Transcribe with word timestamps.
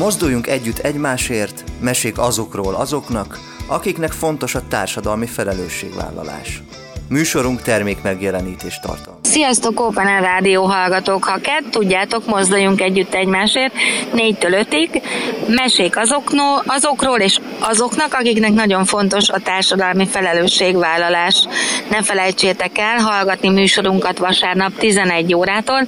Mozduljunk 0.00 0.46
együtt 0.46 0.78
egymásért, 0.78 1.64
mesék 1.80 2.18
azokról 2.18 2.74
azoknak, 2.74 3.38
akiknek 3.66 4.12
fontos 4.12 4.54
a 4.54 4.62
társadalmi 4.68 5.26
felelősségvállalás. 5.26 6.62
Műsorunk 7.08 7.62
termék 7.62 8.02
megjelenítés 8.02 8.78
tartalma. 8.78 9.18
Sziasztok, 9.22 9.80
Open 9.80 10.06
Air 10.06 10.22
Rádió 10.22 10.64
hallgatók! 10.64 11.24
Ha 11.24 11.38
kett, 11.40 11.70
tudjátok, 11.70 12.26
mozduljunk 12.26 12.80
együtt 12.80 13.14
egymásért, 13.14 13.74
négytől 14.12 14.52
ötig. 14.52 15.02
Mesék 15.48 15.96
azokno, 15.96 16.42
azokról 16.66 17.18
és 17.18 17.40
azoknak, 17.60 18.14
akiknek 18.14 18.52
nagyon 18.52 18.84
fontos 18.84 19.28
a 19.28 19.38
társadalmi 19.38 20.06
felelősségvállalás. 20.06 21.44
Ne 21.90 22.02
felejtsétek 22.02 22.78
el 22.78 22.98
hallgatni 22.98 23.48
műsorunkat 23.48 24.18
vasárnap 24.18 24.78
11 24.78 25.34
órától, 25.34 25.86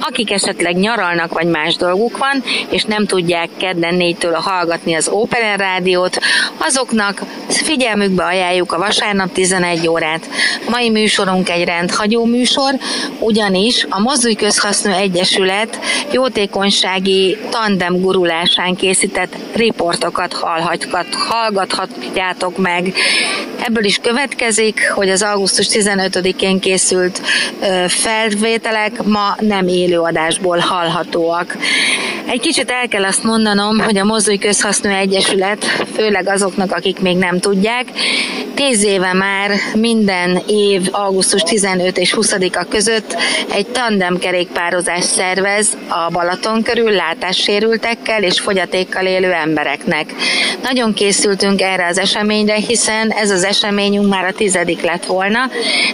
akik 0.00 0.30
esetleg 0.30 0.76
nyaralnak 0.76 1.32
vagy 1.32 1.46
más 1.46 1.76
dolguk 1.76 2.18
van, 2.18 2.42
és 2.70 2.84
nem 2.84 3.06
tudják 3.06 3.48
kedden 3.56 3.94
4-től 3.98 4.38
hallgatni 4.40 4.94
az 4.94 5.08
Air 5.08 5.58
Rádiót, 5.58 6.18
azoknak 6.56 7.22
figyelmükbe 7.48 8.24
ajánljuk 8.24 8.72
a 8.72 8.78
vasárnap 8.78 9.32
11 9.32 9.88
órát. 9.88 10.28
Mai 10.68 10.90
műsorunk 10.90 11.50
egy 11.50 11.64
rendhagyó 11.64 12.24
műsor, 12.24 12.74
ugyanis 13.18 13.86
a 13.88 14.00
Mozdulj 14.00 14.34
Közhasznú 14.34 14.92
Egyesület 14.92 15.78
jótékonysági 16.10 17.38
tandem 17.50 18.00
gurulásán 18.00 18.74
készített 18.74 19.36
riportokat 19.54 20.32
hallgathatjátok 21.14 22.58
meg. 22.58 22.94
Ebből 23.60 23.84
is 23.84 23.98
következik, 24.02 24.90
hogy 24.94 25.08
az 25.08 25.22
augusztus 25.22 25.66
15-én 25.70 26.60
készült 26.60 27.22
felvételek 27.88 29.02
ma 29.02 29.36
nem 29.40 29.68
élőadásból 29.68 30.58
hallhatóak. 30.58 31.56
Egy 32.26 32.40
kicsit 32.40 32.70
el 32.70 32.88
kell 32.88 33.04
azt 33.04 33.22
mondanom, 33.22 33.78
hogy 33.78 33.98
a 33.98 34.04
Mozdulj 34.04 34.38
Közhasznú 34.38 34.90
Egyesület, 34.90 35.64
főleg 35.94 36.28
azoknak, 36.28 36.72
akik 36.72 37.00
még 37.00 37.16
nem 37.16 37.38
tudják, 37.38 37.86
tíz 38.54 38.84
éve 38.84 39.12
már 39.12 39.50
minden 39.74 40.42
év 40.46 40.88
augusztus 40.90 41.42
15 41.42 41.98
és 41.98 42.14
20-a 42.16 42.66
között 42.68 43.16
egy 43.52 43.66
tandem 43.66 44.18
kerékpározás 44.18 45.04
szervez 45.04 45.76
a 45.88 46.10
Balaton 46.10 46.62
körül 46.62 46.90
látássérültekkel 46.90 48.22
és 48.22 48.40
fogyatékkal 48.40 49.06
élő 49.06 49.32
embereknek. 49.32 50.14
Nagyon 50.62 50.94
készültünk 51.02 51.62
erre 51.62 51.86
az 51.86 51.98
eseményre, 51.98 52.54
hiszen 52.54 53.10
ez 53.10 53.30
az 53.30 53.44
eseményünk 53.44 54.08
már 54.08 54.24
a 54.24 54.32
tizedik 54.32 54.82
lett 54.82 55.06
volna, 55.06 55.38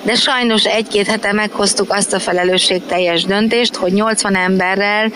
de 0.03 0.15
sajnos 0.15 0.65
egy-két 0.65 1.07
hete 1.07 1.33
meghoztuk 1.33 1.93
azt 1.93 2.13
a 2.13 2.19
felelősségteljes 2.19 3.25
döntést, 3.25 3.77
hogy 3.77 3.93
80 3.93 4.37
emberrel 4.37 5.13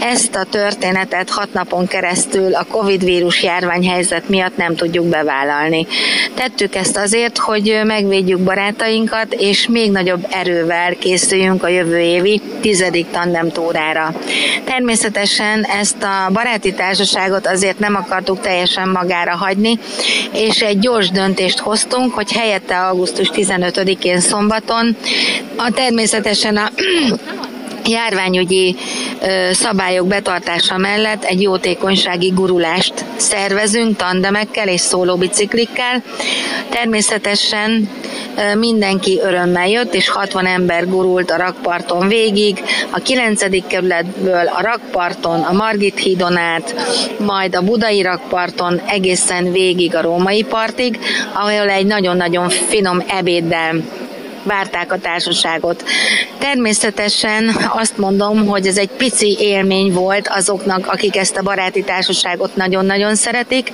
ezt 0.00 0.34
a 0.34 0.44
történetet 0.44 1.30
hat 1.30 1.52
napon 1.52 1.86
keresztül 1.86 2.54
a 2.54 2.64
Covid 2.64 3.04
vírus 3.04 3.42
járványhelyzet 3.42 4.28
miatt 4.28 4.56
nem 4.56 4.76
tudjuk 4.76 5.06
bevállalni. 5.06 5.86
Tettük 6.34 6.74
ezt 6.74 6.96
azért, 6.96 7.38
hogy 7.38 7.80
megvédjük 7.84 8.40
barátainkat, 8.40 9.34
és 9.34 9.68
még 9.68 9.90
nagyobb 9.90 10.26
erővel 10.30 10.94
készüljünk 10.94 11.62
a 11.62 11.68
jövő 11.68 11.98
évi 11.98 12.40
tizedik 12.60 13.10
tandem 13.10 13.50
túrára. 13.50 14.14
Természetesen 14.64 15.62
ezt 15.80 16.02
a 16.02 16.30
baráti 16.32 16.72
társaságot 16.72 17.46
azért 17.46 17.78
nem 17.78 17.94
akartuk 17.94 18.40
teljesen 18.40 18.88
magára 18.88 19.29
hagyni, 19.36 19.78
és 20.32 20.60
egy 20.60 20.78
gyors 20.78 21.10
döntést 21.10 21.58
hoztunk, 21.58 22.14
hogy 22.14 22.32
helyette 22.32 22.76
augusztus 22.86 23.30
15-én 23.34 24.20
szombaton. 24.20 24.96
A 25.56 25.70
természetesen 25.70 26.56
a 26.56 26.70
járványügyi 27.90 28.76
szabályok 29.52 30.06
betartása 30.06 30.76
mellett 30.76 31.24
egy 31.24 31.42
jótékonysági 31.42 32.28
gurulást 32.28 33.04
szervezünk 33.16 33.96
tandemekkel 33.96 34.68
és 34.68 34.80
szólóbiciklikkel. 34.80 36.02
Természetesen 36.68 37.88
mindenki 38.58 39.20
örömmel 39.22 39.68
jött, 39.68 39.94
és 39.94 40.08
60 40.08 40.46
ember 40.46 40.88
gurult 40.88 41.30
a 41.30 41.36
rakparton 41.36 42.08
végig, 42.08 42.62
a 42.90 42.98
9. 42.98 43.66
kerületből 43.66 44.46
a 44.46 44.62
rakparton, 44.62 45.40
a 45.40 45.52
Margit 45.52 45.98
hídon 45.98 46.36
át, 46.36 46.74
majd 47.18 47.54
a 47.54 47.62
Budai 47.62 48.02
rakparton 48.02 48.80
egészen 48.86 49.52
végig 49.52 49.94
a 49.94 50.00
Római 50.00 50.42
partig, 50.42 50.98
ahol 51.32 51.70
egy 51.70 51.86
nagyon-nagyon 51.86 52.48
finom 52.48 53.02
ebéddel 53.08 53.74
várták 54.42 54.92
a 54.92 54.98
társaságot. 54.98 55.84
Természetesen 56.38 57.56
azt 57.68 57.98
mondom, 57.98 58.46
hogy 58.46 58.66
ez 58.66 58.76
egy 58.76 58.90
pici 58.90 59.36
élmény 59.40 59.92
volt 59.92 60.28
azoknak, 60.28 60.86
akik 60.86 61.16
ezt 61.16 61.36
a 61.36 61.42
baráti 61.42 61.82
társaságot 61.82 62.56
nagyon-nagyon 62.56 63.14
szeretik, 63.14 63.70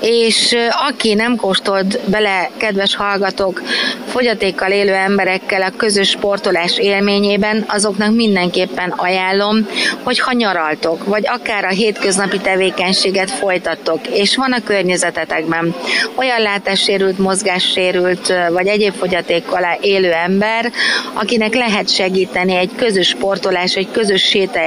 és 0.00 0.56
aki 0.88 1.14
nem 1.14 1.36
kóstolt 1.36 2.00
bele, 2.04 2.50
kedves 2.56 2.96
hallgatók, 2.96 3.62
fogyatékkal 4.06 4.70
élő 4.70 4.92
emberekkel 4.92 5.62
a 5.62 5.76
közös 5.76 6.08
sportolás 6.08 6.78
élményében, 6.78 7.64
azoknak 7.68 8.14
mindenképpen 8.14 8.90
ajánlom, 8.96 9.66
hogy 10.02 10.18
ha 10.18 10.32
nyaraltok, 10.32 11.04
vagy 11.04 11.26
akár 11.26 11.64
a 11.64 11.68
hétköznapi 11.68 12.38
tevékenységet 12.38 13.30
folytattok, 13.30 14.06
és 14.06 14.36
van 14.36 14.52
a 14.52 14.62
környezetetekben 14.64 15.74
olyan 16.14 16.42
látássérült, 16.42 17.18
mozgássérült, 17.18 18.32
vagy 18.52 18.66
egyéb 18.66 18.94
fogyatékkal 18.94 19.78
élő 19.80 20.12
ember, 20.12 20.72
akinek 21.12 21.54
lehet 21.54 21.88
segíteni 21.88 22.54
egy 22.54 22.70
közös 22.76 23.08
sportolás, 23.08 23.74
egy 23.74 23.88
közös 23.92 24.22
séta 24.22 24.60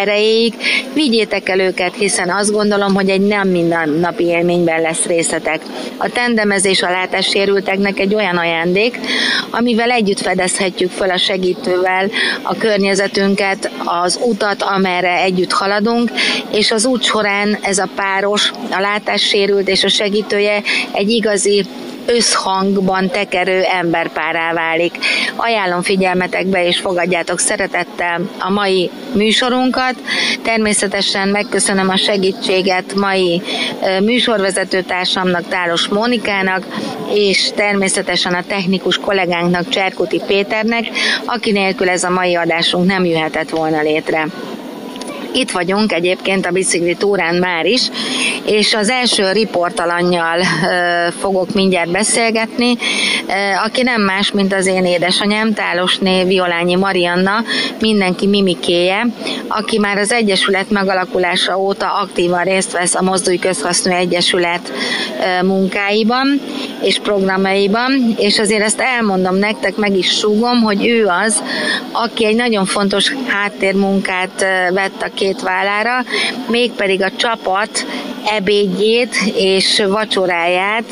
erejéig, 0.00 0.54
vigyétek 0.94 1.48
el 1.48 1.60
őket, 1.60 1.94
hiszen 1.94 2.30
azt 2.30 2.52
gondolom, 2.52 2.94
hogy 2.94 3.08
egy 3.08 3.20
nem 3.20 3.48
mindennapi 3.48 4.24
élményben 4.56 4.80
lesz 4.80 5.04
részletek. 5.04 5.60
A 5.96 6.08
tendemezés 6.08 6.82
a 6.82 6.90
látássérülteknek 6.90 7.98
egy 7.98 8.14
olyan 8.14 8.36
ajándék, 8.36 8.98
amivel 9.50 9.90
együtt 9.90 10.20
fedezhetjük 10.20 10.90
fel 10.90 11.10
a 11.10 11.16
segítővel 11.16 12.10
a 12.42 12.56
környezetünket, 12.56 13.70
az 13.84 14.18
utat, 14.22 14.62
amerre 14.62 15.22
együtt 15.22 15.52
haladunk, 15.52 16.10
és 16.52 16.70
az 16.70 16.86
út 16.86 17.02
során 17.02 17.58
ez 17.62 17.78
a 17.78 17.88
páros, 17.94 18.52
a 18.70 18.80
látássérült 18.80 19.68
és 19.68 19.84
a 19.84 19.88
segítője 19.88 20.62
egy 20.92 21.10
igazi 21.10 21.64
összhangban 22.06 23.08
tekerő 23.08 23.62
emberpárá 23.62 24.52
válik. 24.52 24.98
Ajánlom 25.36 25.82
figyelmetekbe 25.82 26.66
és 26.66 26.78
fogadjátok 26.78 27.38
szeretettel 27.38 28.20
a 28.38 28.50
mai 28.50 28.90
műsorunkat. 29.12 29.94
Természetesen 30.42 31.28
megköszönöm 31.28 31.88
a 31.88 31.96
segítséget 31.96 32.94
mai 32.94 33.42
műsorvezető 34.02 34.82
társamnak, 34.82 35.48
Tálos 35.48 35.88
Mónikának, 35.88 36.66
és 37.14 37.50
természetesen 37.54 38.34
a 38.34 38.44
technikus 38.46 38.98
kollégánknak, 38.98 39.68
Cserkuti 39.68 40.20
Péternek, 40.26 40.84
aki 41.24 41.50
nélkül 41.50 41.88
ez 41.88 42.04
a 42.04 42.10
mai 42.10 42.34
adásunk 42.34 42.86
nem 42.86 43.04
jöhetett 43.04 43.50
volna 43.50 43.82
létre. 43.82 44.26
Itt 45.36 45.50
vagyunk 45.50 45.92
egyébként 45.92 46.46
a 46.46 46.50
bicikli 46.50 46.94
túrán 46.94 47.34
már 47.34 47.66
is, 47.66 47.90
és 48.44 48.74
az 48.74 48.88
első 48.88 49.32
riportalannyal 49.32 50.40
fogok 51.20 51.54
mindjárt 51.54 51.90
beszélgetni, 51.90 52.76
aki 53.64 53.82
nem 53.82 54.02
más, 54.02 54.32
mint 54.32 54.54
az 54.54 54.66
én 54.66 54.84
édesanyám, 54.84 55.52
Tálosné 55.52 56.24
Violányi 56.24 56.74
Marianna, 56.74 57.44
mindenki 57.80 58.26
mimikéje, 58.26 59.06
aki 59.48 59.78
már 59.78 59.98
az 59.98 60.12
Egyesület 60.12 60.70
megalakulása 60.70 61.58
óta 61.58 61.92
aktívan 61.92 62.42
részt 62.42 62.72
vesz 62.72 62.94
a 62.94 63.02
Mozdulj 63.02 63.36
Közhasznú 63.36 63.92
Egyesület 63.92 64.72
munkáiban 65.42 66.40
és 66.82 66.98
programjaiban, 66.98 68.14
és 68.18 68.38
azért 68.38 68.62
ezt 68.62 68.80
elmondom 68.80 69.36
nektek, 69.36 69.76
meg 69.76 69.96
is 69.96 70.08
súgom, 70.08 70.60
hogy 70.62 70.86
ő 70.86 71.06
az, 71.06 71.42
aki 71.92 72.26
egy 72.26 72.36
nagyon 72.36 72.64
fontos 72.64 73.12
háttérmunkát 73.26 74.46
vett 74.72 75.02
a 75.02 75.10
két 75.14 75.25
vállára, 75.40 76.04
mégpedig 76.48 77.02
a 77.02 77.16
csapat 77.16 77.86
ebédjét 78.36 79.14
és 79.34 79.82
vacsoráját 79.88 80.84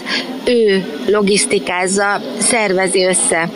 ő 0.45 0.85
logisztikázza, 1.07 2.21
szervezi 2.39 3.05
össze. 3.05 3.49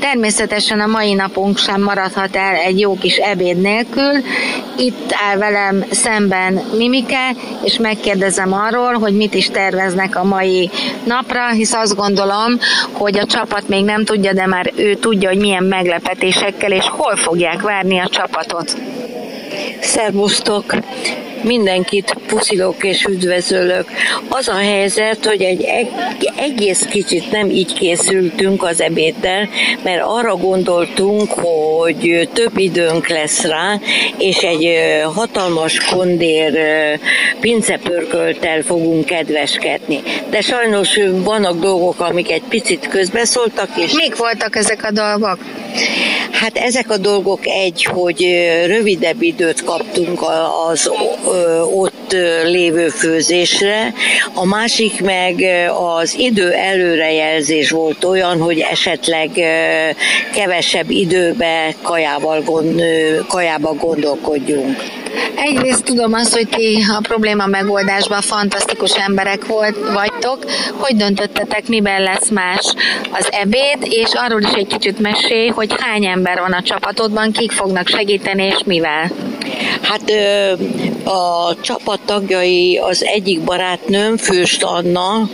Természetesen 0.00 0.80
a 0.80 0.86
mai 0.86 1.14
napunk 1.14 1.58
sem 1.58 1.82
maradhat 1.82 2.36
el 2.36 2.54
egy 2.54 2.80
jó 2.80 2.94
kis 2.94 3.16
ebéd 3.16 3.60
nélkül. 3.60 4.12
Itt 4.76 5.14
áll 5.30 5.36
velem 5.36 5.84
szemben 5.90 6.60
Mimike, 6.76 7.34
és 7.64 7.78
megkérdezem 7.78 8.52
arról, 8.52 8.92
hogy 8.92 9.16
mit 9.16 9.34
is 9.34 9.50
terveznek 9.50 10.16
a 10.16 10.24
mai 10.24 10.70
napra, 11.04 11.48
hisz 11.48 11.72
azt 11.72 11.96
gondolom, 11.96 12.58
hogy 12.92 13.18
a 13.18 13.26
csapat 13.26 13.68
még 13.68 13.84
nem 13.84 14.04
tudja, 14.04 14.32
de 14.32 14.46
már 14.46 14.72
ő 14.76 14.94
tudja, 14.94 15.28
hogy 15.28 15.38
milyen 15.38 15.64
meglepetésekkel 15.64 16.72
és 16.72 16.88
hol 16.88 17.16
fogják 17.16 17.60
várni 17.60 17.98
a 17.98 18.08
csapatot. 18.08 18.89
Szervusztok! 19.80 20.74
Mindenkit 21.42 22.16
puszilok 22.26 22.84
és 22.84 23.04
üdvözölök. 23.04 23.88
Az 24.28 24.48
a 24.48 24.56
helyzet, 24.56 25.26
hogy 25.26 25.42
egy 25.42 25.68
egész 26.36 26.86
kicsit 26.90 27.30
nem 27.30 27.50
így 27.50 27.72
készültünk 27.72 28.62
az 28.62 28.80
ebéddel, 28.80 29.48
mert 29.82 30.02
arra 30.04 30.36
gondoltunk, 30.36 31.32
hogy 31.32 32.28
több 32.32 32.58
időnk 32.58 33.08
lesz 33.08 33.44
rá, 33.44 33.80
és 34.18 34.36
egy 34.36 34.68
hatalmas 35.14 35.78
kondér 35.78 36.58
pincepörköltel 37.40 38.62
fogunk 38.62 39.04
kedveskedni. 39.04 40.02
De 40.30 40.40
sajnos 40.40 40.98
vannak 41.24 41.58
dolgok, 41.60 42.00
amik 42.00 42.30
egy 42.30 42.42
picit 42.48 42.88
közbeszóltak. 42.88 43.68
És 43.76 43.92
Mik 43.92 44.16
voltak 44.16 44.56
ezek 44.56 44.84
a 44.84 44.90
dolgok? 44.90 45.38
Hát 46.30 46.56
ezek 46.56 46.90
a 46.90 46.96
dolgok 46.96 47.46
egy, 47.46 47.84
hogy 47.84 48.26
rövidebb 48.66 49.22
időt 49.22 49.64
kaptunk 49.64 50.20
az 50.68 50.90
ott 51.74 52.16
lévő 52.44 52.88
főzésre, 52.88 53.92
a 54.34 54.44
másik 54.44 55.00
meg 55.00 55.44
az 55.98 56.18
idő 56.18 56.52
előrejelzés 56.52 57.70
volt 57.70 58.04
olyan, 58.04 58.40
hogy 58.40 58.58
esetleg 58.58 59.30
kevesebb 60.34 60.90
időbe 60.90 61.74
kajával 61.82 62.40
gond, 62.40 62.82
kajába 63.28 63.74
gondolkodjunk. 63.74 64.76
Egyrészt 65.36 65.84
tudom 65.84 66.12
azt, 66.12 66.34
hogy 66.34 66.48
ti 66.48 66.84
a 66.98 67.00
probléma 67.02 67.46
megoldásban 67.46 68.20
fantasztikus 68.20 68.96
emberek 68.96 69.46
volt, 69.46 69.76
vagytok. 69.92 70.44
Hogy 70.72 70.96
döntöttetek, 70.96 71.68
miben 71.68 72.02
lesz 72.02 72.28
más 72.28 72.74
az 73.10 73.28
ebéd, 73.30 73.78
és 73.82 74.08
arról 74.12 74.40
is 74.40 74.52
egy 74.52 74.66
kicsit 74.66 74.98
mesélj, 74.98 75.48
hogy 75.48 75.74
hány 75.78 76.04
ember 76.04 76.38
van 76.38 76.52
a 76.52 76.62
csapatodban, 76.62 77.32
kik 77.32 77.50
fognak 77.50 77.88
segíteni, 77.88 78.42
és 78.42 78.58
mivel? 78.64 79.10
Hát 79.82 80.12
a 81.04 81.54
csapat 81.60 82.00
tagjai 82.04 82.78
az 82.78 83.04
egyik 83.04 83.40
barátnőm, 83.40 84.16
Főst 84.16 84.62
Anna, 84.62 85.28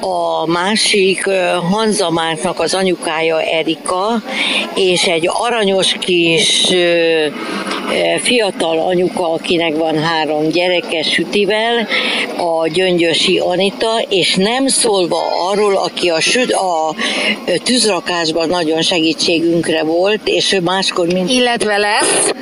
a 0.00 0.46
másik 0.46 1.28
Hanza 1.70 2.10
Márknak 2.10 2.60
az 2.60 2.74
anyukája 2.74 3.42
Erika, 3.42 4.22
és 4.74 5.04
egy 5.04 5.28
aranyos 5.32 5.96
kis 5.98 6.68
fiatal 8.22 8.78
anyuka, 8.78 9.32
akinek 9.32 9.76
van 9.76 9.98
három 9.98 10.48
gyereke 10.48 11.02
sütivel, 11.02 11.86
a 12.36 12.68
Gyöngyösi 12.68 13.38
Anita, 13.38 14.02
és 14.08 14.34
nem 14.34 14.66
szólva 14.66 15.18
arról, 15.50 15.76
aki 15.76 16.08
a, 16.08 16.20
süt, 16.20 16.52
a 16.52 16.94
tűzrakásban 17.62 18.48
nagyon 18.48 18.82
segítségünkre 18.82 19.82
volt, 19.82 20.20
és 20.24 20.52
ő 20.52 20.60
máskor 20.60 21.12
mint... 21.12 21.30
Illetve 21.30 21.76
lesz 21.76 22.32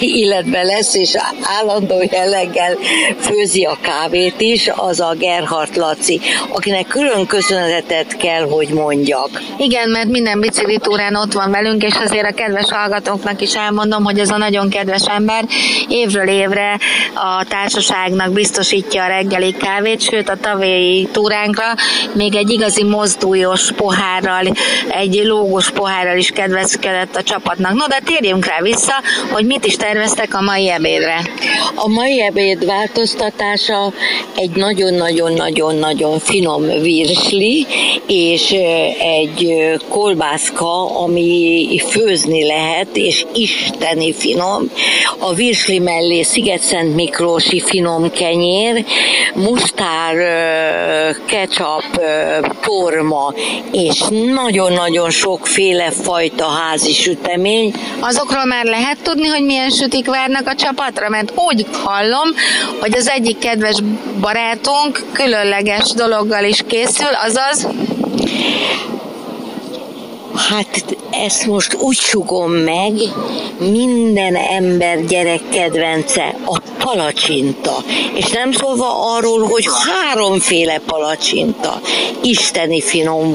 illetve 0.00 0.62
lesz, 0.62 0.94
és 0.94 1.16
állandó 1.42 2.02
jelleggel 2.10 2.76
főzi 3.18 3.64
a 3.64 3.78
kávét 3.80 4.40
is, 4.40 4.70
az 4.76 5.00
a 5.00 5.14
Gerhard 5.18 5.76
Laci, 5.76 6.20
akinek 6.48 6.86
külön 6.86 7.26
köszönetet 7.26 8.16
kell, 8.16 8.48
hogy 8.48 8.68
mondjak. 8.68 9.42
Igen, 9.58 9.88
mert 9.88 10.08
minden 10.08 10.40
biciklitúrán 10.40 11.14
ott 11.14 11.32
van 11.32 11.50
velünk, 11.50 11.82
és 11.82 11.94
azért 12.04 12.26
a 12.26 12.34
kedves 12.34 12.70
hallgatóknak 12.70 13.40
is 13.40 13.54
elmondom, 13.54 14.04
hogy 14.04 14.18
ez 14.18 14.30
a 14.30 14.36
nagyon 14.36 14.68
kedves 14.68 15.02
ember 15.06 15.44
évről 15.88 16.28
évre 16.28 16.78
a 17.14 17.44
társaságnak 17.48 18.32
biztosítja 18.32 19.04
a 19.04 19.06
reggeli 19.06 19.52
kávét, 19.52 20.00
sőt 20.00 20.28
a 20.28 20.36
tavéi 20.36 21.08
túránkra 21.12 21.64
még 22.12 22.34
egy 22.34 22.50
igazi 22.50 22.82
mozdújos 22.82 23.72
pohárral, 23.72 24.54
egy 24.88 25.22
lógos 25.24 25.70
pohárral 25.70 26.16
is 26.16 26.30
kedvezkedett 26.30 27.16
a 27.16 27.22
csapatnak. 27.22 27.72
No, 27.72 27.86
de 27.86 28.00
térjünk 28.04 28.46
rá 28.46 28.60
vissza, 28.60 29.02
hogy 29.30 29.46
mit 29.46 29.64
is 29.64 29.76
terveztek 29.84 30.34
a 30.34 30.40
mai 30.40 30.70
ebédre? 30.70 31.20
A 31.74 31.88
mai 31.88 32.22
ebéd 32.22 32.66
változtatása 32.66 33.92
egy 34.36 34.50
nagyon-nagyon-nagyon-nagyon 34.50 36.18
finom 36.18 36.62
virsli, 36.80 37.66
és 38.06 38.50
egy 38.98 39.54
kolbászka, 39.88 40.98
ami 40.98 41.80
főzni 41.88 42.46
lehet, 42.46 42.96
és 42.96 43.24
isteni 43.34 44.12
finom. 44.12 44.70
A 45.18 45.34
virsli 45.34 45.78
mellé 45.78 46.22
Sziget-Szent 46.22 46.94
Miklósi 46.94 47.60
finom 47.60 48.10
kenyér, 48.10 48.84
mustár, 49.34 50.14
ketchup, 51.26 52.00
torma, 52.60 53.34
és 53.72 54.02
nagyon-nagyon 54.34 55.10
sokféle 55.10 55.90
fajta 55.90 56.44
házi 56.44 56.92
sütemény. 56.92 57.74
Azokról 58.00 58.44
már 58.44 58.64
lehet 58.64 58.98
tudni, 59.02 59.26
hogy 59.26 59.42
milyen 59.42 59.70
sütik 59.74 60.06
várnak 60.06 60.48
a 60.48 60.54
csapatra? 60.54 61.08
Mert 61.08 61.32
úgy 61.36 61.66
hallom, 61.82 62.28
hogy 62.80 62.96
az 62.96 63.08
egyik 63.08 63.38
kedves 63.38 63.76
barátunk 64.20 65.04
különleges 65.12 65.90
dologgal 65.90 66.44
is 66.44 66.62
készül, 66.66 67.14
azaz 67.24 67.66
Hát 70.48 70.84
ezt 71.10 71.46
most 71.46 71.74
úgy 71.74 71.96
sugom 71.96 72.52
meg, 72.52 72.92
minden 73.58 74.36
ember 74.36 75.04
gyerek 75.04 75.40
kedvence, 75.50 76.36
a 76.44 76.58
palacsinta. 76.78 77.76
És 78.14 78.30
nem 78.30 78.52
szólva 78.52 79.14
arról, 79.16 79.42
hogy 79.42 79.66
háromféle 79.86 80.80
palacsinta. 80.86 81.80
Isteni 82.22 82.80
finom, 82.80 83.26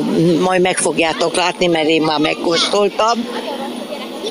majd 0.42 0.62
meg 0.62 0.78
fogjátok 0.78 1.36
látni, 1.36 1.68
mert 1.68 1.88
én 1.88 2.02
már 2.02 2.20
megkóstoltam 2.20 3.26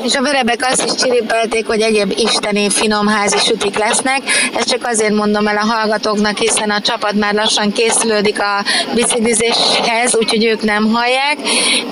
és 0.05 0.14
a 0.14 0.23
verebek 0.23 0.67
azt 0.70 0.85
is 0.85 1.02
csiripelték, 1.02 1.67
hogy 1.67 1.81
egyéb 1.81 2.14
isteni 2.17 2.70
finom 2.70 3.06
házi 3.06 3.38
sütik 3.38 3.79
lesznek. 3.79 4.20
Ezt 4.55 4.69
csak 4.69 4.87
azért 4.87 5.14
mondom 5.14 5.46
el 5.46 5.56
a 5.56 5.67
hallgatóknak, 5.67 6.38
hiszen 6.38 6.70
a 6.70 6.81
csapat 6.81 7.12
már 7.12 7.35
lassan 7.35 7.73
készülődik 7.73 8.40
a 8.40 8.64
biciklizéshez, 8.94 10.17
úgyhogy 10.17 10.44
ők 10.44 10.62
nem 10.62 10.93
hallják, 10.93 11.37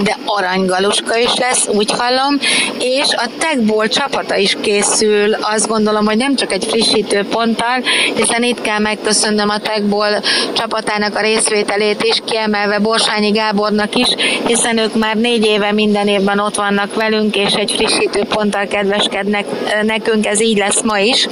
de 0.02 0.16
aranygaluska 0.24 1.16
is 1.16 1.34
lesz, 1.38 1.68
úgy 1.68 1.90
hallom, 1.90 2.38
és 2.78 3.06
a 3.16 3.28
Techból 3.38 3.88
csapata 3.88 4.36
is 4.36 4.56
készül, 4.60 5.32
azt 5.32 5.68
gondolom, 5.68 6.06
hogy 6.06 6.16
nem 6.16 6.36
csak 6.36 6.52
egy 6.52 6.64
frissítő 6.64 7.24
ponttal, 7.30 7.82
hiszen 8.14 8.42
itt 8.42 8.60
kell 8.60 8.78
megköszönnöm 8.78 9.48
a 9.48 9.58
Techból 9.58 10.08
csapatának 10.52 11.16
a 11.16 11.20
részvételét 11.20 12.02
is, 12.02 12.22
kiemelve 12.24 12.78
Borsányi 12.78 13.30
Gábornak 13.30 13.94
is, 13.94 14.08
hiszen 14.46 14.78
ők 14.78 14.94
már 14.94 15.16
négy 15.16 15.46
éve 15.46 15.72
minden 15.72 16.08
évben 16.08 16.38
ott 16.38 16.54
vannak 16.54 16.94
velünk, 16.94 17.36
és 17.36 17.52
egy 17.52 17.72
friss 17.72 17.85
ponttal 18.28 18.66
kedveskednek 18.66 19.46
nekünk, 19.82 20.26
ez 20.26 20.40
így 20.40 20.58
lesz 20.58 20.82
ma 20.82 20.98
is. 20.98 21.28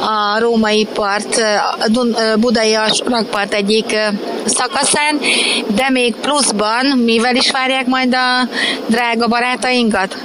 A 0.00 0.38
római 0.40 0.88
part, 0.94 1.36
a 1.78 2.36
budai 2.38 2.76
rakpart 3.04 3.54
egyik 3.54 3.96
szakaszán, 4.44 5.20
de 5.66 5.90
még 5.90 6.14
pluszban 6.14 6.86
mivel 6.86 7.36
is 7.36 7.50
várják 7.50 7.86
majd 7.86 8.14
a 8.14 8.48
drága 8.86 9.26
barátainkat? 9.26 10.16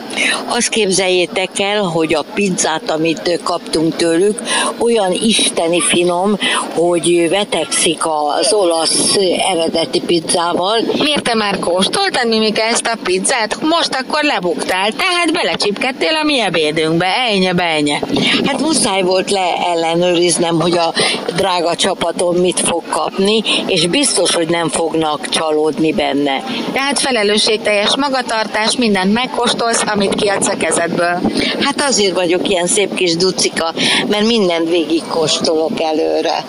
Azt 0.46 0.70
képzeljétek 0.70 1.60
el, 1.60 1.82
hogy 1.82 2.13
a 2.13 2.25
pizzát, 2.34 2.89
amit 2.89 3.39
kaptunk 3.43 3.96
tőlük, 3.96 4.41
olyan 4.77 5.12
isteni 5.12 5.82
finom, 5.82 6.38
hogy 6.74 7.29
vetekszik 7.29 8.01
az 8.39 8.53
olasz 8.53 9.15
eredeti 9.51 10.00
pizzával. 10.00 10.79
Miért 10.98 11.24
te 11.24 11.34
már 11.34 11.60
kóstoltad, 11.60 12.27
Mimika, 12.27 12.62
ezt 12.62 12.86
a 12.86 12.98
pizzát? 13.03 13.62
Most 13.62 13.96
akkor 13.96 14.24
lebuktál, 14.24 14.91
tehát 14.91 15.32
belecsipkedtél 15.34 16.15
a 16.15 16.24
mi 16.24 16.39
ebédünkbe, 16.39 17.05
ennyi, 17.05 17.50
ennyi. 17.58 18.00
Hát 18.46 18.60
muszáj 18.60 19.01
volt 19.01 19.32
leellenőriznem, 19.32 20.62
hogy 20.62 20.77
a 20.77 20.93
drága 21.36 21.75
csapatom 21.75 22.36
mit 22.36 22.60
fog 22.60 22.84
kapni, 22.89 23.43
és 23.67 23.88
biztos, 23.88 24.36
hogy 24.36 24.50
nem 24.50 24.70
fognak 24.70 25.29
csalódni 25.29 25.93
benne. 25.93 26.43
Tehát 26.74 27.00
felelősségteljes 27.00 27.96
magatartás, 27.96 28.75
mindent 28.77 29.13
megkóstolsz, 29.13 29.84
ami 29.86 30.02
amit 30.03 30.22
kiadsz 30.22 30.48
a 30.48 30.57
kezedből? 30.57 31.22
Hát 31.60 31.81
azért 31.81 32.13
vagyok 32.13 32.50
ilyen 32.50 32.67
szép 32.67 32.93
kis 32.93 33.15
ducika, 33.15 33.74
mert 34.07 34.25
mindent 34.25 34.69
végig 34.69 35.03
kóstolok 35.10 35.81
előre. 35.81 36.45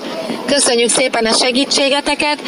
Köszönjük 0.46 0.88
szépen 0.88 1.26
a 1.26 1.32
segítségeteket, 1.32 2.38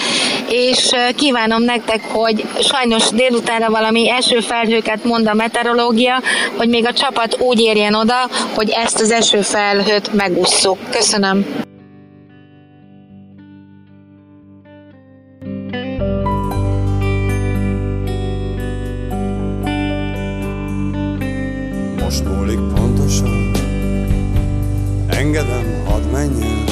és 0.49 0.91
kívánom 1.17 1.63
nektek, 1.63 2.01
hogy 2.13 2.45
sajnos 2.61 3.11
délutánra 3.11 3.71
valami 3.71 4.11
esőfelhőket 4.11 5.05
mond 5.05 5.27
a 5.27 5.35
meteorológia, 5.35 6.23
hogy 6.57 6.69
még 6.69 6.87
a 6.87 6.93
csapat 6.93 7.41
úgy 7.41 7.61
érjen 7.61 7.95
oda, 7.95 8.29
hogy 8.55 8.71
ezt 8.71 9.01
az 9.01 9.11
esőfelhőt 9.11 10.13
megusszuk. 10.13 10.79
Köszönöm. 10.91 11.66
Engedem, 25.37 25.85
hadd 25.85 26.03
menjen. 26.13 26.65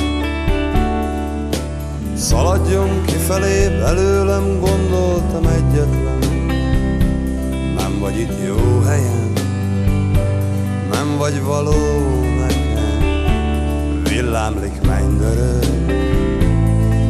Szaladjon 2.17 3.05
kifelé, 3.07 3.69
belőlem 3.69 4.61
gondoltam 4.61 5.47
egyetlen. 5.47 6.19
Nem 7.77 7.99
vagy 8.01 8.19
itt 8.19 8.47
jó 8.47 8.81
helyen, 8.81 9.33
nem 10.93 11.17
vagy 11.19 11.43
való 11.43 11.73
nekem. 12.39 14.03
hullámlik 14.05 14.81
mennydörő, 14.87 15.59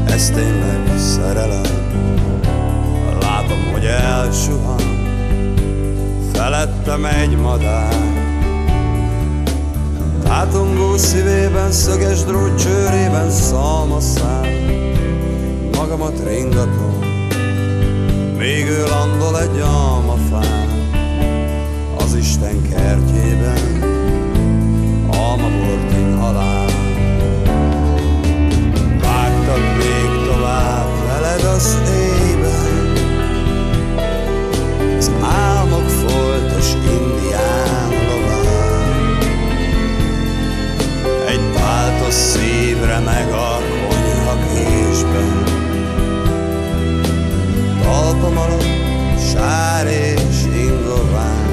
ez 0.07 0.31
tényleg 0.31 0.99
szerelem. 0.99 1.63
Látom, 3.21 3.73
hogy 3.73 3.85
elsuhan, 3.85 4.83
felettem 6.33 7.05
egy 7.05 7.37
madár. 7.37 8.24
Tátongó 10.35 10.97
szívében, 10.97 11.73
szöges 11.73 12.25
drót 12.25 12.59
csőrében 12.59 13.31
szalmaszám, 13.31 14.47
magamat 15.77 16.23
ringatom, 16.27 16.99
ő 18.39 18.85
landol 18.89 19.41
egy 19.41 19.61
almafán, 19.61 20.69
az 21.99 22.15
Isten 22.15 22.69
kertjében, 22.69 23.83
almabortin 25.11 26.17
halál. 26.19 26.67
Vágtak 29.01 29.77
még 29.77 30.27
tovább 30.27 30.89
veled 31.07 31.45
az 31.45 31.79
éjben, 31.91 32.93
az 34.99 35.11
álmok 35.23 35.89
foltos 35.89 36.73
indián 36.73 37.64
szívre 42.85 42.99
meg 42.99 43.33
a 43.33 43.61
konyha 43.89 44.37
késben, 44.55 45.45
talpam 47.83 48.39
alatt 48.39 48.65
sár 49.33 49.87
és 49.87 50.45
ingován. 50.57 51.53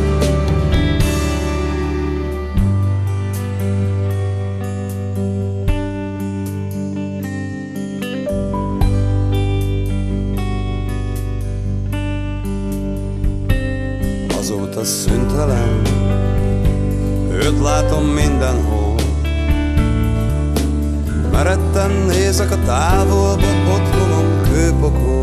Azóta 14.38 14.84
szüntelen, 14.84 15.82
őt 17.32 17.60
látom 17.62 18.06
mindenhol. 18.06 18.81
Meretten 21.44 21.92
nézek 21.92 22.52
a 22.52 22.58
távolba, 22.66 23.48
otthonom 23.74 24.42
kőpokol, 24.42 25.22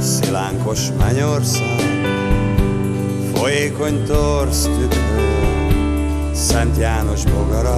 szilánkos 0.00 0.80
mennyország, 0.98 1.80
folyékony 3.34 4.04
torsz 4.04 4.62
tükör, 4.62 6.32
Szent 6.32 6.76
János 6.76 7.24
bogara, 7.24 7.74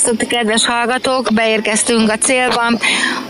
Sziasztok, 0.00 0.28
kedves 0.28 0.66
hallgatók! 0.66 1.28
Beérkeztünk 1.32 2.10
a 2.10 2.16
célba. 2.16 2.62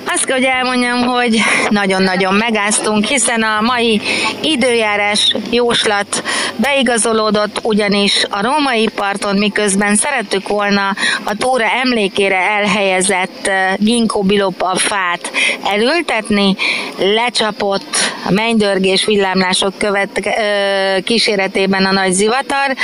Azt 0.07 0.25
kell, 0.25 0.37
hogy 0.37 0.45
elmondjam, 0.45 1.03
hogy 1.03 1.41
nagyon-nagyon 1.69 2.35
megáztunk, 2.35 3.05
hiszen 3.05 3.43
a 3.43 3.61
mai 3.61 4.00
időjárás 4.43 5.35
jóslat 5.50 6.23
beigazolódott, 6.61 7.61
ugyanis 7.62 8.25
a 8.31 8.43
római 8.43 8.88
parton 8.95 9.37
miközben 9.37 9.97
szerettük 9.97 10.49
volna 10.49 10.95
a 11.25 11.35
túra 11.37 11.64
emlékére 11.85 12.38
elhelyezett 12.38 13.47
eh, 13.47 13.75
ginkgo 13.79 14.23
biloba 14.23 14.75
fát 14.76 15.31
elültetni, 15.64 16.57
lecsapott 16.99 17.97
a 18.26 18.31
mennydörgés 18.31 19.05
villámlások 19.05 19.79
követ, 19.79 20.09
ö, 20.25 21.00
kíséretében 21.05 21.85
a 21.85 21.93
nagy 21.93 22.12
zivatar. 22.12 22.76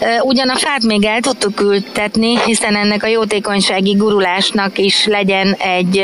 Ö, 0.00 0.06
Ugyan 0.22 0.48
a 0.48 0.56
fát 0.56 0.82
még 0.82 1.04
el 1.04 1.20
tudtuk 1.20 1.60
ültetni, 1.60 2.38
hiszen 2.44 2.76
ennek 2.76 3.02
a 3.02 3.06
jótékonysági 3.06 3.92
gurulásnak 3.92 4.78
is 4.78 5.06
legyen 5.06 5.52
egy 5.58 5.98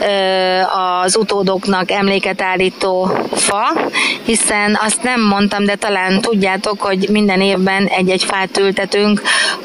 ö, 0.00 0.60
az 1.00 1.16
utódoknak 1.16 1.90
emléket 1.90 2.42
állító 2.42 3.10
fa, 3.34 3.90
hiszen 4.24 4.78
azt 4.80 5.02
nem 5.02 5.20
mondtam, 5.20 5.64
de 5.64 5.74
talán 5.74 6.20
tudjátok, 6.40 6.80
hogy 6.80 7.08
minden 7.10 7.40
évben 7.40 7.86
egy-egy 7.86 8.24
fát 8.24 8.58
ültetünk 8.58 9.22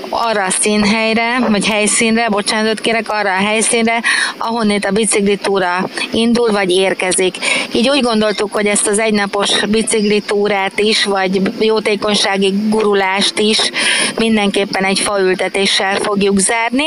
arra 0.09 0.43
a 0.43 0.49
színhelyre, 0.49 1.39
vagy 1.49 1.67
helyszínre, 1.67 2.27
bocsánatot 2.29 2.79
kérek, 2.79 3.09
arra 3.09 3.29
a 3.29 3.45
helyszínre, 3.45 4.01
ahonnét 4.37 4.85
a 4.85 4.91
biciklitúra 4.91 5.89
indul, 6.11 6.51
vagy 6.51 6.69
érkezik. 6.69 7.35
Így 7.71 7.89
úgy 7.89 8.01
gondoltuk, 8.01 8.53
hogy 8.53 8.65
ezt 8.65 8.87
az 8.87 8.99
egynapos 8.99 9.65
biciklitúrát 9.65 10.79
is, 10.79 11.05
vagy 11.05 11.41
jótékonysági 11.59 12.53
gurulást 12.69 13.39
is 13.39 13.59
mindenképpen 14.17 14.83
egy 14.83 14.99
faültetéssel 14.99 15.95
fogjuk 15.95 16.39
zárni. 16.39 16.85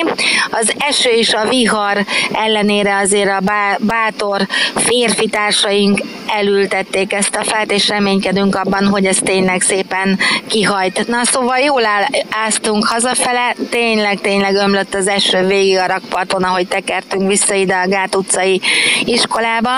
Az 0.51 0.73
eső 0.79 1.11
és 1.11 1.33
a 1.35 1.49
vihar 1.49 2.05
ellenére 2.33 2.97
azért 2.97 3.31
a 3.31 3.41
bá- 3.41 3.81
bátor 3.81 4.47
férfi 4.75 5.29
társaink 5.29 6.01
elültették 6.27 7.13
ezt 7.13 7.37
a 7.37 7.45
fát, 7.45 7.73
és 7.73 7.89
reménykedünk 7.89 8.57
abban, 8.57 8.87
hogy 8.87 9.07
ez 9.07 9.19
tényleg 9.19 9.61
szépen 9.79 10.19
kihajt. 10.47 11.07
Na 11.07 11.25
szóval 11.25 11.59
jól 11.59 11.83
áztunk 12.31 12.87
hazafele, 12.87 13.55
tényleg, 13.71 14.21
tényleg 14.21 14.55
ömlött 14.55 14.95
az 14.95 15.09
eső 15.09 15.47
végig 15.47 15.77
a 15.77 15.87
rakparton, 15.87 16.43
ahogy 16.43 16.69
tekertünk 16.69 17.29
vissza 17.29 17.55
ide 17.55 17.75
a 17.75 17.89
Gát 17.89 18.15
utcai 18.15 18.61
iskolába, 19.05 19.71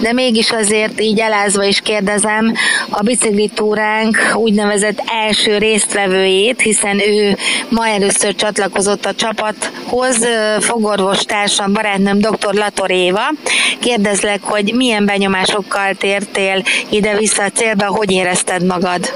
de 0.00 0.12
mégis 0.12 0.50
azért 0.50 1.00
így 1.00 1.20
elázva 1.20 1.64
is 1.64 1.80
kérdezem 1.80 2.54
a 2.88 3.02
biciklitúránk 3.02 4.18
úgynevezett 4.34 5.02
első 5.26 5.58
résztvevőjét, 5.58 6.60
hiszen 6.60 7.00
ő 7.00 7.36
ma 7.68 7.88
először 7.88 8.34
csatlakozott 8.34 9.04
a 9.04 9.14
csapathoz, 9.14 10.26
fogorvos 10.60 11.24
társam, 11.24 11.72
barátnőm 11.72 12.18
dr. 12.18 12.54
Lator 12.54 12.90
Éva. 12.90 13.32
Kérdezlek, 13.80 14.42
hogy 14.42 14.72
milyen 14.74 15.06
benyomásokkal 15.06 15.94
tértél 15.94 16.62
ide-vissza 16.88 17.42
a 17.42 17.50
célba, 17.50 17.86
hogy 17.86 18.10
érezted 18.10 18.64
magad? 18.64 19.12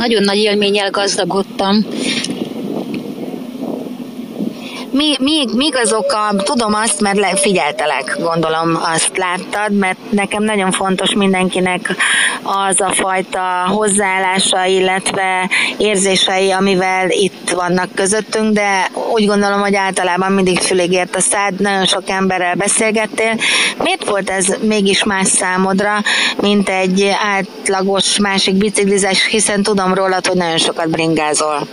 Nagyon 0.00 0.22
nagy 0.22 0.36
élménnyel 0.38 0.90
gazdagodtam. 0.90 1.86
Mi, 4.92 5.16
mi, 5.20 5.44
mik 5.56 5.76
azok 5.76 6.12
a, 6.12 6.36
tudom 6.36 6.74
azt, 6.74 7.00
mert 7.00 7.18
le- 7.18 7.36
figyeltelek, 7.36 8.16
gondolom 8.18 8.80
azt 8.94 9.16
láttad, 9.16 9.72
mert 9.72 9.98
nekem 10.10 10.42
nagyon 10.42 10.72
fontos 10.72 11.14
mindenkinek 11.14 11.94
az 12.42 12.80
a 12.80 12.92
fajta 12.92 13.66
hozzáállása, 13.68 14.64
illetve 14.64 15.50
érzései, 15.76 16.50
amivel 16.50 17.10
itt 17.10 17.50
vannak 17.50 17.94
közöttünk, 17.94 18.52
de 18.52 18.90
úgy 19.12 19.26
gondolom, 19.26 19.60
hogy 19.60 19.74
általában 19.74 20.32
mindig 20.32 20.58
fülig 20.58 20.92
ért 20.92 21.16
a 21.16 21.20
szád, 21.20 21.60
nagyon 21.60 21.86
sok 21.86 22.08
emberrel 22.08 22.54
beszélgettél. 22.54 23.36
Miért 23.82 24.04
volt 24.04 24.30
ez 24.30 24.46
mégis 24.60 25.04
más 25.04 25.28
számodra, 25.28 26.02
mint 26.40 26.68
egy 26.68 27.10
átlagos 27.36 28.18
másik 28.18 28.54
biciklizés, 28.54 29.26
hiszen 29.26 29.62
tudom 29.62 29.94
rólad, 29.94 30.26
hogy 30.26 30.36
nagyon 30.36 30.58
sokat 30.58 30.88
bringázol. 30.90 31.66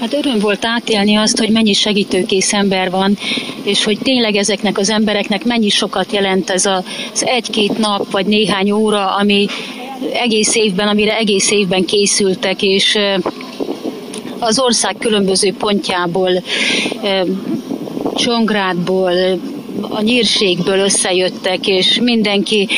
Hát 0.00 0.12
öröm 0.12 0.38
volt 0.38 0.64
átélni 0.64 1.16
azt, 1.16 1.38
hogy 1.38 1.50
mennyi 1.50 1.72
segítőkész 1.72 2.52
ember 2.52 2.90
van, 2.90 3.18
és 3.62 3.84
hogy 3.84 3.98
tényleg 3.98 4.36
ezeknek 4.36 4.78
az 4.78 4.90
embereknek 4.90 5.44
mennyi 5.44 5.68
sokat 5.68 6.12
jelent 6.12 6.50
ez 6.50 6.66
az 6.66 7.24
egy-két 7.24 7.78
nap, 7.78 8.10
vagy 8.10 8.26
néhány 8.26 8.70
óra, 8.70 9.14
ami 9.14 9.46
egész 10.12 10.54
évben, 10.54 10.88
amire 10.88 11.16
egész 11.16 11.50
évben 11.50 11.84
készültek, 11.84 12.62
és 12.62 12.98
az 14.38 14.58
ország 14.58 14.96
különböző 14.98 15.54
pontjából, 15.58 16.30
Csongrádból, 18.14 19.12
a 19.80 20.00
nyírségből 20.00 20.78
összejöttek, 20.78 21.66
és 21.66 21.98
mindenki 22.02 22.68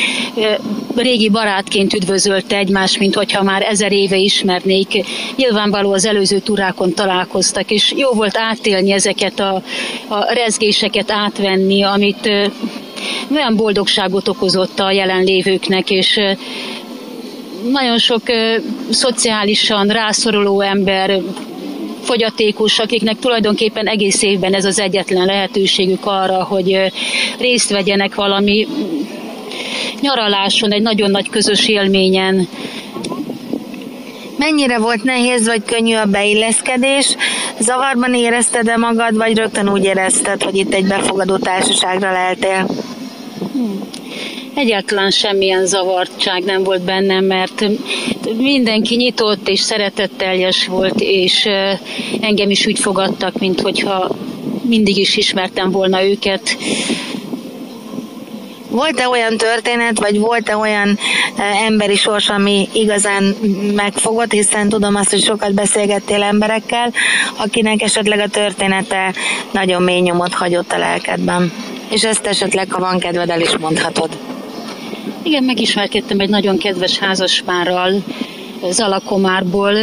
régi 1.01 1.29
barátként 1.29 1.93
üdvözölte 1.93 2.57
egymást, 2.57 2.99
mint 2.99 3.15
hogyha 3.15 3.43
már 3.43 3.61
ezer 3.61 3.91
éve 3.91 4.17
ismernék. 4.17 5.05
Nyilvánvaló 5.35 5.93
az 5.93 6.05
előző 6.05 6.39
turákon 6.39 6.93
találkoztak, 6.93 7.71
és 7.71 7.93
jó 7.95 8.09
volt 8.11 8.37
átélni 8.37 8.91
ezeket 8.91 9.39
a, 9.39 9.63
a 10.07 10.33
rezgéseket, 10.33 11.11
átvenni, 11.11 11.83
amit 11.83 12.29
olyan 13.31 13.55
boldogságot 13.55 14.27
okozott 14.27 14.79
a 14.79 14.91
jelenlévőknek, 14.91 15.89
és 15.89 16.19
nagyon 17.71 17.97
sok 17.97 18.21
szociálisan 18.89 19.87
rászoruló 19.87 20.61
ember 20.61 21.21
fogyatékos, 22.01 22.79
akiknek 22.79 23.19
tulajdonképpen 23.19 23.87
egész 23.87 24.21
évben 24.21 24.53
ez 24.53 24.65
az 24.65 24.79
egyetlen 24.79 25.25
lehetőségük 25.25 26.05
arra, 26.05 26.43
hogy 26.43 26.91
részt 27.39 27.69
vegyenek 27.69 28.15
valami 28.15 28.67
nyaraláson, 30.01 30.71
egy 30.71 30.81
nagyon 30.81 31.11
nagy 31.11 31.29
közös 31.29 31.67
élményen. 31.67 32.47
Mennyire 34.37 34.77
volt 34.77 35.03
nehéz 35.03 35.45
vagy 35.45 35.63
könnyű 35.65 35.95
a 35.95 36.05
beilleszkedés? 36.05 37.15
Zavarban 37.59 38.13
érezted-e 38.13 38.77
magad, 38.77 39.15
vagy 39.15 39.37
rögtön 39.37 39.69
úgy 39.69 39.83
érezted, 39.83 40.43
hogy 40.43 40.55
itt 40.55 40.73
egy 40.73 40.85
befogadó 40.85 41.37
társaságra 41.37 42.11
leltél? 42.11 42.67
Hmm 43.51 43.89
egyáltalán 44.59 45.11
semmilyen 45.11 45.65
zavartság 45.65 46.43
nem 46.43 46.63
volt 46.63 46.81
bennem, 46.81 47.25
mert 47.25 47.65
mindenki 48.37 48.95
nyitott 48.95 49.49
és 49.49 49.59
szeretetteljes 49.59 50.67
volt, 50.67 50.99
és 50.99 51.47
engem 52.21 52.49
is 52.49 52.65
úgy 52.65 52.79
fogadtak, 52.79 53.39
mint 53.39 53.61
hogyha 53.61 54.15
mindig 54.61 54.97
is 54.97 55.17
ismertem 55.17 55.71
volna 55.71 56.03
őket. 56.03 56.57
Volt-e 58.69 59.07
olyan 59.07 59.37
történet, 59.37 59.99
vagy 59.99 60.19
volt-e 60.19 60.57
olyan 60.57 60.97
emberi 61.65 61.95
sors, 61.95 62.29
ami 62.29 62.69
igazán 62.73 63.23
megfogott, 63.75 64.31
hiszen 64.31 64.69
tudom 64.69 64.95
azt, 64.95 65.09
hogy 65.09 65.23
sokat 65.23 65.53
beszélgettél 65.53 66.23
emberekkel, 66.23 66.93
akinek 67.37 67.81
esetleg 67.81 68.19
a 68.19 68.27
története 68.27 69.13
nagyon 69.51 69.81
mély 69.81 69.99
nyomot 69.99 70.33
hagyott 70.33 70.71
a 70.71 70.77
lelkedben. 70.77 71.51
És 71.89 72.03
ezt 72.03 72.25
esetleg, 72.25 72.71
ha 72.71 72.79
van 72.79 72.99
kedved, 72.99 73.29
el 73.29 73.41
is 73.41 73.57
mondhatod. 73.57 74.17
Igen, 75.23 75.43
megismerkedtem 75.43 76.19
egy 76.19 76.29
nagyon 76.29 76.57
kedves 76.57 76.97
házaspárral, 76.97 78.03
Zalakomárból. 78.69 79.73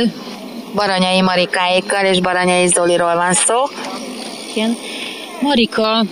Baranyai 0.75 1.21
Marikáékkal 1.21 2.05
és 2.05 2.21
Baranyai 2.21 2.67
Zoliról 2.67 3.15
van 3.15 3.33
szó. 3.33 3.55
Igen. 4.55 4.77
Marika 5.41 6.05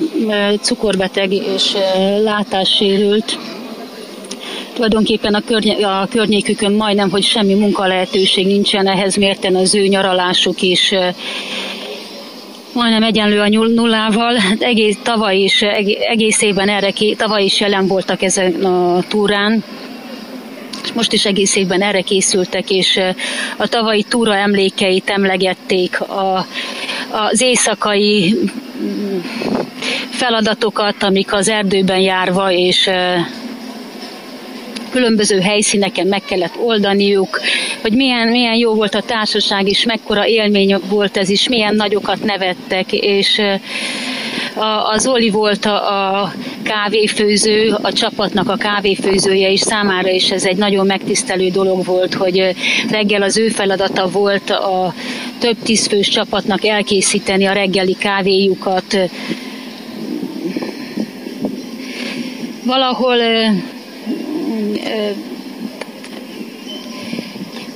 cukorbeteg 0.61 1.33
és 1.33 1.77
látássérült. 2.23 3.39
Tulajdonképpen 4.75 5.35
a, 5.35 5.41
körny- 5.41 5.83
a 5.83 6.09
környékükön 6.11 6.73
majdnem, 6.73 7.11
hogy 7.11 7.23
semmi 7.23 7.55
munkalehetőség 7.55 8.47
nincsen, 8.47 8.87
ehhez 8.87 9.17
mérten 9.17 9.57
az 9.57 9.75
ő 9.75 9.87
nyaralásuk 9.87 10.63
is 10.63 10.95
majdnem 12.73 13.03
egyenlő 13.03 13.41
a 13.41 13.49
nullával. 13.49 14.35
Hát 14.35 14.63
egész 14.63 14.97
tavaly 15.03 15.37
is, 15.37 15.63
egész 16.09 16.43
évben 16.43 16.69
erre 16.69 16.93
tavaly 17.17 17.45
is 17.45 17.61
jelen 17.61 17.87
voltak 17.87 18.23
ezen 18.23 18.65
a 18.65 19.03
túrán, 19.09 19.65
és 20.85 20.93
most 20.93 21.13
is 21.13 21.25
egész 21.25 21.57
évben 21.57 21.83
erre 21.83 22.01
készültek, 22.01 22.71
és 22.71 23.01
a 23.57 23.67
tavalyi 23.69 24.05
túra 24.09 24.37
emlékeit 24.37 25.11
emlegették, 25.11 26.01
a, 26.01 26.47
az 27.15 27.41
éjszakai 27.41 28.37
feladatokat, 30.11 31.03
amik 31.03 31.33
az 31.33 31.49
erdőben 31.49 32.01
járva, 32.01 32.53
és 32.53 32.91
különböző 34.91 35.41
helyszíneken 35.41 36.07
meg 36.07 36.23
kellett 36.25 36.57
oldaniuk, 36.57 37.41
hogy 37.83 37.93
milyen, 37.93 38.29
milyen 38.29 38.55
jó 38.55 38.75
volt 38.75 38.95
a 38.95 39.03
társaság, 39.03 39.69
és 39.69 39.85
mekkora 39.85 40.27
élmény 40.27 40.77
volt 40.89 41.17
ez 41.17 41.29
is, 41.29 41.49
milyen 41.49 41.75
nagyokat 41.75 42.25
nevettek, 42.25 42.93
és 42.93 43.41
a, 44.55 44.65
az 44.65 45.07
Oli 45.07 45.31
volt 45.31 45.65
a, 45.65 46.21
a 46.21 46.33
kávéfőző, 46.65 47.75
a 47.83 47.93
csapatnak 47.93 48.49
a 48.49 48.57
kávéfőzője, 48.57 49.51
és 49.51 49.61
számára 49.61 50.11
is 50.11 50.31
ez 50.31 50.45
egy 50.45 50.57
nagyon 50.57 50.87
megtisztelő 50.87 51.49
dolog 51.49 51.85
volt, 51.85 52.15
hogy 52.15 52.55
reggel 52.91 53.23
az 53.23 53.39
ő 53.39 53.49
feladata 53.49 54.09
volt 54.09 54.51
a 54.51 54.95
több 55.39 55.57
tízfős 55.63 56.09
csapatnak 56.09 56.65
elkészíteni 56.65 57.45
a 57.45 57.53
reggeli 57.53 57.97
kávéjukat. 57.99 58.97
Valahol 62.65 63.17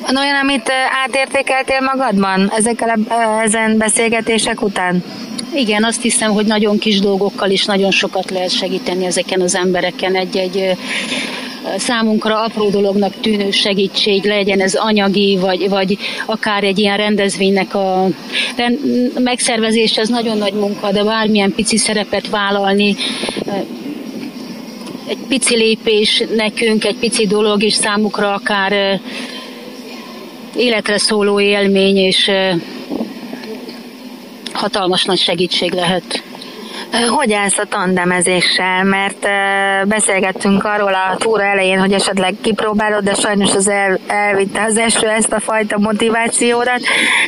van 0.07 0.17
olyan, 0.17 0.37
amit 0.43 0.71
átértékeltél 1.05 1.81
magadban 1.81 2.53
ezekkel 2.57 2.89
a, 3.09 3.43
ezen 3.43 3.79
beszélgetések 3.79 4.63
után? 4.63 5.05
Igen, 5.55 5.85
azt 5.85 6.03
hiszem, 6.03 6.33
hogy 6.33 6.47
nagyon 6.47 6.79
kis 6.79 7.01
dolgokkal 7.01 7.51
is 7.51 7.65
nagyon 7.65 7.91
sokat 7.91 8.31
lehet 8.31 8.51
segíteni 8.51 9.05
ezeken 9.05 9.41
az 9.41 9.55
embereken. 9.57 10.17
Egy-egy 10.17 10.77
számunkra 11.77 12.43
apró 12.43 12.71
dolognak 12.71 13.21
tűnő 13.21 13.51
segítség, 13.51 14.25
legyen 14.25 14.61
ez 14.61 14.75
anyagi, 14.75 15.37
vagy, 15.41 15.69
vagy 15.69 15.99
akár 16.27 16.65
egy 16.65 16.79
ilyen 16.79 16.97
rendezvénynek 16.97 17.75
a 17.75 18.09
megszervezés, 19.19 19.97
ez 19.97 20.09
nagyon 20.09 20.39
nagy 20.39 20.53
munka, 20.53 20.93
de 20.93 21.05
bármilyen 21.05 21.53
pici 21.53 21.77
szerepet 21.77 22.29
vállalni, 22.29 22.97
egy 25.09 25.19
pici 25.29 25.57
lépés 25.57 26.25
nekünk, 26.37 26.85
egy 26.85 26.97
pici 26.97 27.27
dolog, 27.27 27.63
és 27.63 27.75
számukra 27.75 28.33
akár 28.33 29.01
életre 30.57 30.99
szóló 30.99 31.41
élmény, 31.41 31.97
és 31.97 32.31
hatalmas 34.59 35.05
nagy 35.05 35.19
segítség 35.19 35.73
lehet. 35.73 36.23
Hogy 37.09 37.33
állsz 37.33 37.59
a 37.59 37.65
tandemezéssel? 37.69 38.85
Mert 38.85 39.27
beszélgettünk 39.89 40.65
arról 40.65 40.95
a 40.95 41.17
túra 41.17 41.43
elején, 41.43 41.79
hogy 41.79 41.93
esetleg 41.93 42.35
kipróbálod, 42.41 43.05
de 43.05 43.15
sajnos 43.15 43.55
az 43.55 43.69
el, 43.69 43.99
elvitte 44.07 44.63
az 44.63 44.77
eső 44.77 45.09
ezt 45.09 45.33
a 45.33 45.41
fajta 45.41 45.79
motivációdat. 45.79 46.81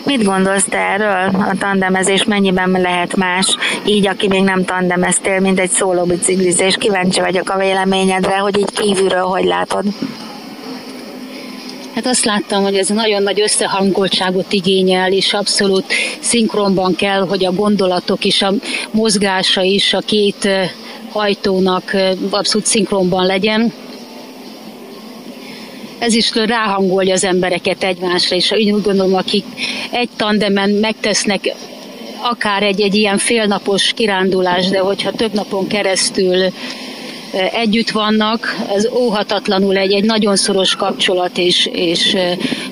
Mit 0.04 0.24
gondolsz 0.24 0.64
te 0.64 0.78
erről? 0.78 1.30
A 1.34 1.54
tandemezés 1.58 2.24
mennyiben 2.24 2.70
lehet 2.70 3.16
más, 3.16 3.56
így 3.84 4.06
aki 4.06 4.28
még 4.28 4.42
nem 4.42 4.64
tandemeztél, 4.64 5.40
mint 5.40 5.60
egy 5.60 5.70
szólóbiciklizés? 5.70 6.76
Kíváncsi 6.76 7.20
vagyok 7.20 7.50
a 7.50 7.58
véleményedre, 7.58 8.38
hogy 8.38 8.58
így 8.58 8.72
kívülről 8.72 9.24
hogy 9.24 9.44
látod. 9.44 9.84
Hát 12.00 12.12
azt 12.12 12.24
láttam, 12.24 12.62
hogy 12.62 12.76
ez 12.76 12.88
nagyon 12.88 13.22
nagy 13.22 13.40
összehangoltságot 13.40 14.52
igényel, 14.52 15.12
és 15.12 15.32
abszolút 15.32 15.84
szinkronban 16.20 16.94
kell, 16.94 17.20
hogy 17.20 17.44
a 17.44 17.52
gondolatok 17.52 18.24
és 18.24 18.42
a 18.42 18.52
mozgása 18.90 19.62
is 19.62 19.94
a 19.94 19.98
két 19.98 20.48
hajtónak 21.12 21.96
abszolút 22.30 22.66
szinkronban 22.66 23.26
legyen. 23.26 23.72
Ez 25.98 26.14
is 26.14 26.30
ráhangolja 26.34 27.14
az 27.14 27.24
embereket 27.24 27.84
egymásra, 27.84 28.36
és 28.36 28.50
én 28.50 28.74
úgy 28.74 28.82
gondolom, 28.82 29.14
akik 29.14 29.44
egy 29.90 30.08
tandemen 30.16 30.70
megtesznek 30.70 31.54
akár 32.22 32.62
egy, 32.62 32.80
egy 32.80 32.94
ilyen 32.94 33.18
félnapos 33.18 33.92
kirándulás, 33.92 34.68
de 34.68 34.78
hogyha 34.78 35.10
több 35.10 35.32
napon 35.32 35.66
keresztül 35.66 36.52
együtt 37.52 37.90
vannak, 37.90 38.56
ez 38.74 38.88
óhatatlanul 38.92 39.76
egy, 39.76 39.92
egy 39.92 40.04
nagyon 40.04 40.36
szoros 40.36 40.74
kapcsolat 40.76 41.38
és, 41.38 41.66
és 41.72 42.16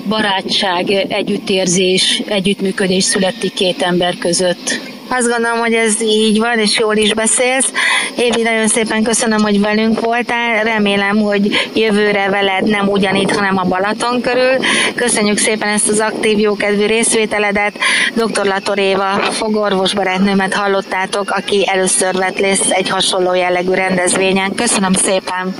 barátság, 0.07 0.89
együttérzés, 0.91 2.21
együttműködés 2.27 3.03
születik 3.03 3.53
két 3.53 3.81
ember 3.81 4.17
között. 4.17 4.88
Azt 5.09 5.27
gondolom, 5.27 5.59
hogy 5.59 5.73
ez 5.73 6.01
így 6.01 6.39
van, 6.39 6.59
és 6.59 6.79
jól 6.79 6.95
is 6.95 7.13
beszélsz. 7.13 7.71
Évi, 8.17 8.41
nagyon 8.41 8.67
szépen 8.67 9.03
köszönöm, 9.03 9.39
hogy 9.39 9.59
velünk 9.59 9.99
voltál. 9.99 10.63
Remélem, 10.63 11.17
hogy 11.17 11.69
jövőre 11.73 12.29
veled 12.29 12.63
nem 12.63 12.87
ugyanitt, 12.87 13.31
hanem 13.31 13.57
a 13.57 13.63
Balaton 13.63 14.21
körül. 14.21 14.57
Köszönjük 14.95 15.37
szépen 15.37 15.67
ezt 15.67 15.89
az 15.89 15.99
aktív, 15.99 16.39
jókedvű 16.39 16.85
részvételedet. 16.85 17.77
Dr. 18.13 18.45
Latoréva 18.45 19.09
fogorvos 19.31 19.93
barátnőmet 19.93 20.53
hallottátok, 20.53 21.31
aki 21.31 21.67
először 21.67 22.15
vett 22.15 22.39
részt 22.39 22.69
egy 22.69 22.89
hasonló 22.89 23.33
jellegű 23.33 23.73
rendezvényen. 23.73 24.55
Köszönöm 24.55 24.93
szépen! 24.93 25.55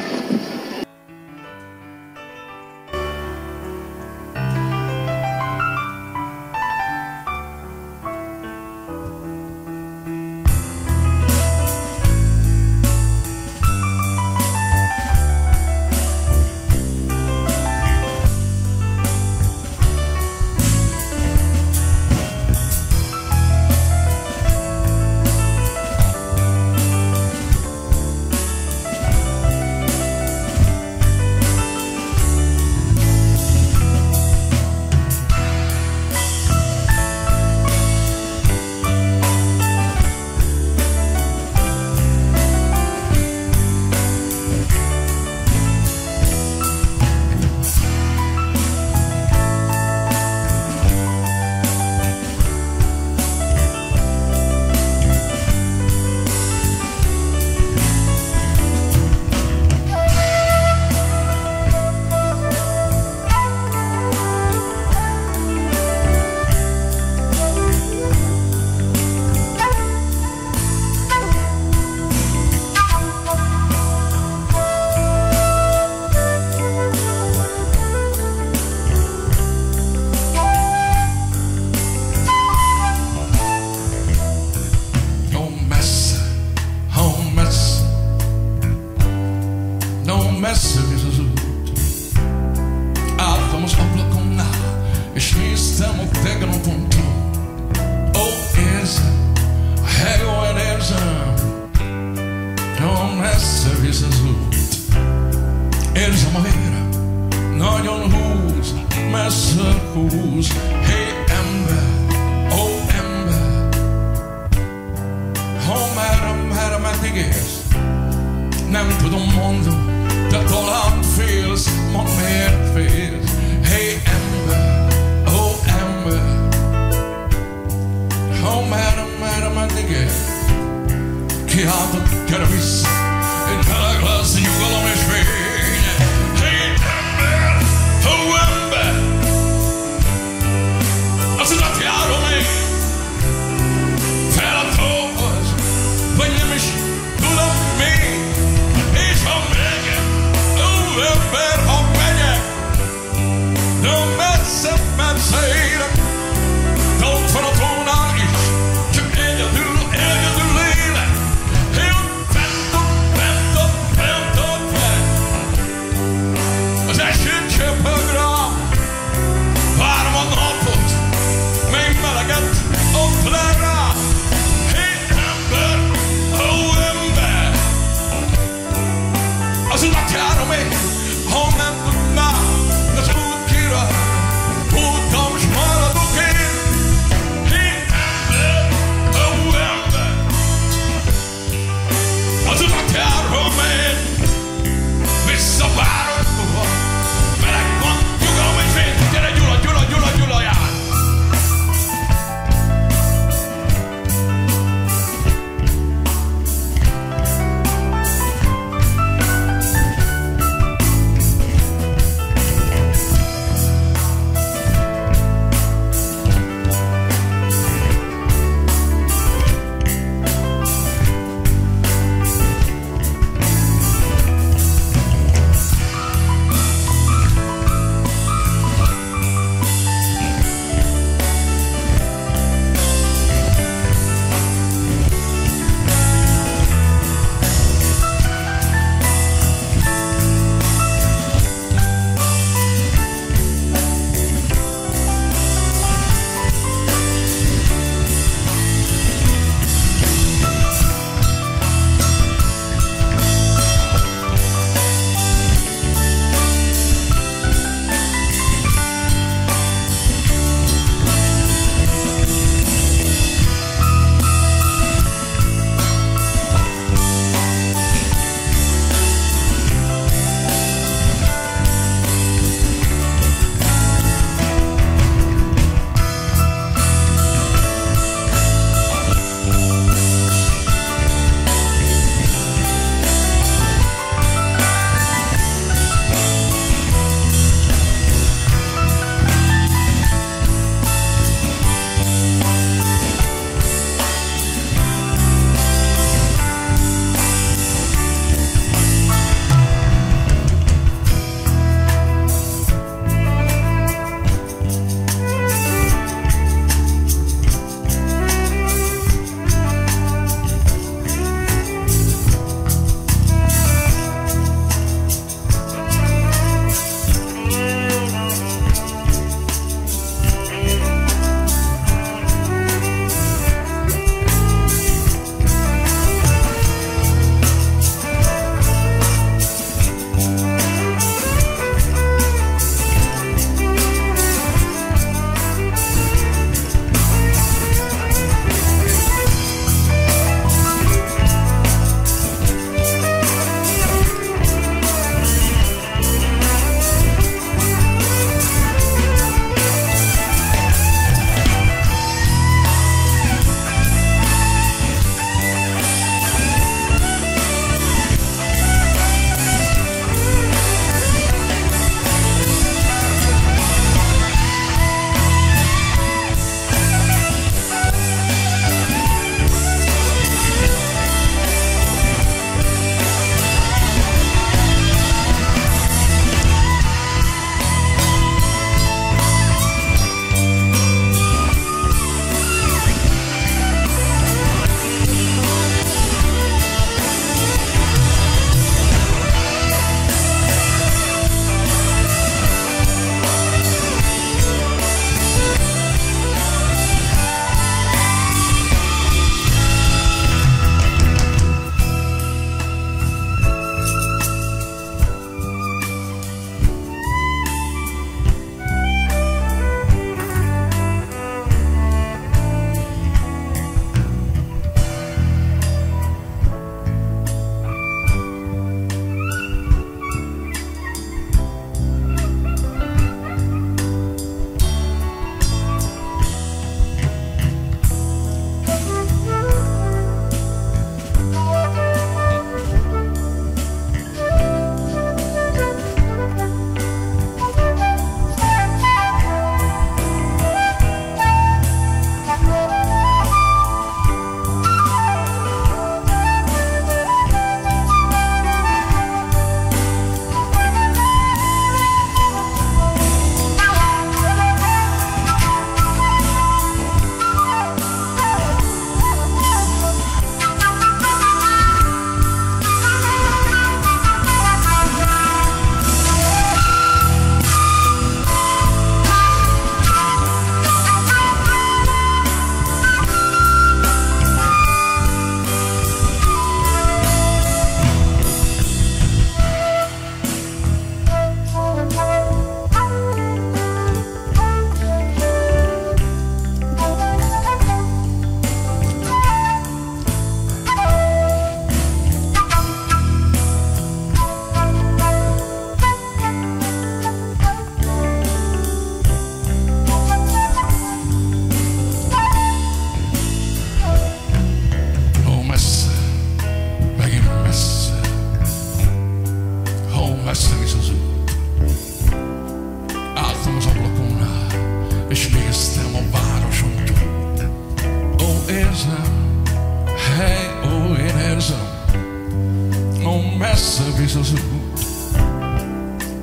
Messze 524.10 524.19
visz 524.19 524.32
az 524.32 524.34
út. 524.34 524.86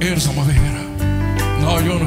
Érzem 0.03 0.39
a 0.39 0.45
vére, 0.45 0.87
nagyon 1.61 2.03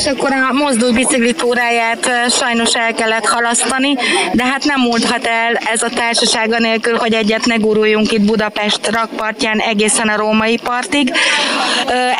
és 0.00 0.06
akkor 0.06 0.32
a 0.32 0.52
mozdulj 0.52 0.92
bicikli 0.92 1.32
túráját 1.32 2.06
eh, 2.06 2.30
sajnos 2.30 2.74
el 2.74 2.94
kellett 2.94 3.26
halasztani, 3.26 3.96
de 4.32 4.44
hát 4.44 4.64
nem 4.64 4.80
múlthat 4.80 5.26
el 5.26 5.54
ez 5.72 5.82
a 5.82 5.88
társasága 5.88 6.58
nélkül, 6.58 6.96
hogy 6.96 7.12
egyet 7.12 7.46
ne 7.46 7.56
guruljunk 7.56 8.12
itt 8.12 8.20
Budapest 8.20 8.90
rakpartján 8.90 9.58
egészen 9.58 10.08
a 10.08 10.16
római 10.16 10.58
partig. 10.62 11.12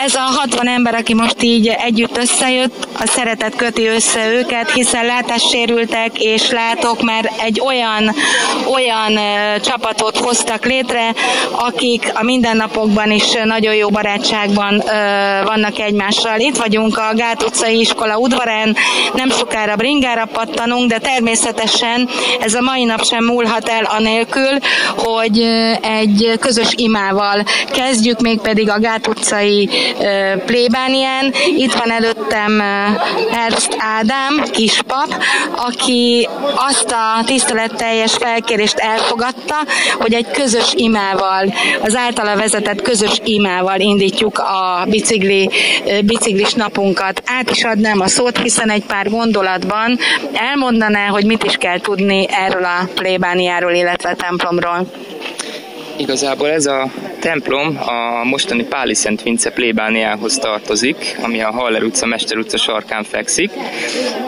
Ez 0.04 0.14
a 0.14 0.20
60 0.20 0.68
ember, 0.68 0.94
aki 0.94 1.14
most 1.14 1.42
így 1.42 1.66
együtt 1.66 2.16
összejött, 2.16 2.88
a 2.98 3.06
szeretet 3.06 3.56
köti 3.56 3.86
össze 3.86 4.28
őket, 4.28 4.70
hiszen 4.70 5.04
látássérültek 5.04 6.18
és 6.18 6.50
látok 6.50 7.02
már 7.02 7.30
egy 7.42 7.60
olyan, 7.60 8.14
olyan 8.72 9.18
csapatot 9.60 10.16
hoztak 10.16 10.64
létre, 10.64 11.14
akik 11.50 12.10
a 12.14 12.22
mindennapokban 12.22 13.10
is 13.10 13.32
nagyon 13.44 13.74
jó 13.74 13.88
barátságban 13.88 14.82
vannak 15.44 15.78
egymással. 15.78 16.38
Itt 16.38 16.56
vagyunk 16.56 16.98
a 16.98 17.14
Gát 17.14 17.42
utcai 17.70 17.80
iskola 17.80 18.18
udvarán, 18.18 18.76
nem 19.14 19.30
sokára 19.30 19.76
bringára 19.76 20.24
pattanunk, 20.32 20.90
de 20.90 20.98
természetesen 20.98 22.08
ez 22.40 22.54
a 22.54 22.60
mai 22.60 22.84
nap 22.84 23.04
sem 23.04 23.24
múlhat 23.24 23.68
el 23.68 23.84
anélkül, 23.84 24.58
hogy 24.96 25.40
egy 25.82 26.32
közös 26.40 26.68
imával 26.76 27.44
kezdjük, 27.72 28.20
mégpedig 28.20 28.70
a 28.70 28.78
Gát 28.78 29.06
utcai 29.06 29.68
plébánián. 30.46 31.32
Itt 31.56 31.72
van 31.72 31.90
előttem 31.90 32.52
ö, 32.52 32.86
Ernst 33.32 33.76
Ádám, 33.78 34.42
kispap, 34.50 35.22
aki 35.56 36.28
azt 36.70 36.90
a 36.90 37.24
tiszteletteljes 37.24 38.12
felkérést 38.12 38.78
elfogadta, 38.78 39.56
hogy 39.98 40.12
egy 40.14 40.30
közös 40.30 40.72
imával, 40.74 41.54
az 41.82 41.96
általa 41.96 42.36
vezetett 42.36 42.82
közös 42.82 43.20
imával 43.24 43.80
indítjuk 43.80 44.38
a 44.38 44.84
bicikli, 44.88 45.50
biciklis 46.04 46.52
napunkat. 46.52 47.22
Át 47.26 47.50
is 47.50 47.59
adnám 47.64 48.00
a 48.00 48.08
szót, 48.08 48.38
hiszen 48.38 48.70
egy 48.70 48.84
pár 48.84 49.10
gondolatban 49.10 49.98
elmondaná, 50.32 51.06
hogy 51.06 51.24
mit 51.24 51.44
is 51.44 51.56
kell 51.56 51.80
tudni 51.80 52.26
erről 52.30 52.64
a 52.64 52.88
plébániáról, 52.94 53.72
illetve 53.72 54.08
a 54.10 54.14
templomról. 54.14 54.86
Igazából 56.00 56.50
ez 56.50 56.66
a 56.66 56.90
templom 57.20 57.78
a 57.86 58.24
mostani 58.24 58.64
Páli 58.64 58.94
Szent 58.94 59.22
Vince 59.22 59.50
plébániához 59.50 60.36
tartozik, 60.38 61.16
ami 61.22 61.40
a 61.40 61.50
Haller 61.50 61.82
utca, 61.82 62.06
Mester 62.06 62.38
utca 62.38 62.56
sarkán 62.56 63.04
fekszik, 63.04 63.50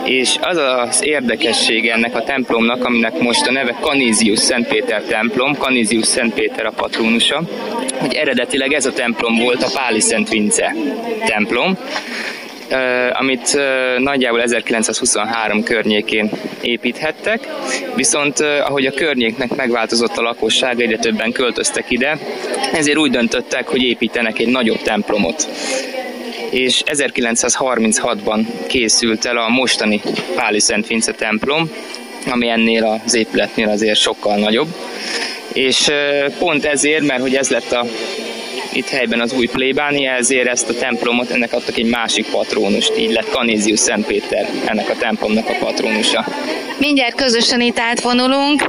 és 0.05 0.37
az 0.41 0.57
az 0.57 1.05
érdekessége 1.05 1.93
ennek 1.93 2.17
a 2.17 2.23
templomnak, 2.23 2.85
aminek 2.85 3.21
most 3.21 3.47
a 3.47 3.53
neve 3.53 3.77
Kanízius 3.81 4.39
Szent 4.39 4.69
Péter 4.69 5.03
templom, 5.03 5.57
Kanízius 5.57 6.07
Szent 6.07 6.35
Péter 6.35 6.67
a 6.67 6.73
patrónusa, 6.77 7.43
hogy 7.99 8.15
eredetileg 8.15 8.73
ez 8.73 8.87
a 8.87 8.93
templom 8.93 9.39
volt 9.39 9.63
a 9.63 9.71
Páli 9.75 10.01
Szent 10.01 10.29
Vince 10.29 10.75
templom, 11.27 11.79
amit 13.13 13.59
nagyjából 13.99 14.43
1923 14.43 15.63
környékén 15.63 16.31
építhettek, 16.61 17.49
viszont 17.97 18.41
ahogy 18.41 18.87
a 18.87 18.93
környéknek 18.93 19.55
megváltozott 19.55 20.17
a 20.17 20.23
lakosság, 20.23 20.81
egyre 20.81 20.99
többen 20.99 21.33
költöztek 21.33 21.91
ide, 21.91 22.19
ezért 22.73 22.99
úgy 22.99 23.11
döntöttek, 23.11 23.69
hogy 23.69 23.83
építenek 23.83 24.39
egy 24.39 24.49
nagyobb 24.49 24.83
templomot 24.83 25.49
és 26.53 26.83
1936-ban 26.87 28.47
készült 28.67 29.25
el 29.25 29.37
a 29.37 29.49
mostani 29.49 30.01
Páli 30.35 30.61
Szent 30.61 30.87
Vince 30.87 31.13
templom, 31.13 31.71
ami 32.31 32.49
ennél 32.49 33.01
az 33.05 33.15
épületnél 33.15 33.69
azért 33.69 33.99
sokkal 33.99 34.37
nagyobb. 34.37 34.69
És 35.53 35.91
pont 36.39 36.65
ezért, 36.65 37.07
mert 37.07 37.21
hogy 37.21 37.35
ez 37.35 37.51
lett 37.51 37.73
a 37.73 37.87
itt 38.73 38.89
helyben 38.89 39.21
az 39.21 39.33
új 39.33 39.47
plébánia, 39.47 40.13
ezért 40.13 40.49
ezt 40.49 40.69
a 40.69 40.75
templomot, 40.75 41.31
ennek 41.31 41.53
adtak 41.53 41.77
egy 41.77 41.91
másik 41.91 42.27
patrónust, 42.31 42.99
így 42.99 43.13
lett 43.13 43.31
Kanézius 43.31 43.79
Szent 43.79 44.07
Péter 44.07 44.49
ennek 44.65 44.91
a 44.91 44.97
templomnak 44.97 45.49
a 45.49 45.55
patrónusa. 45.61 46.25
Mindjárt 46.79 47.15
közösen 47.15 47.61
itt 47.61 47.79
átvonulunk 47.79 48.67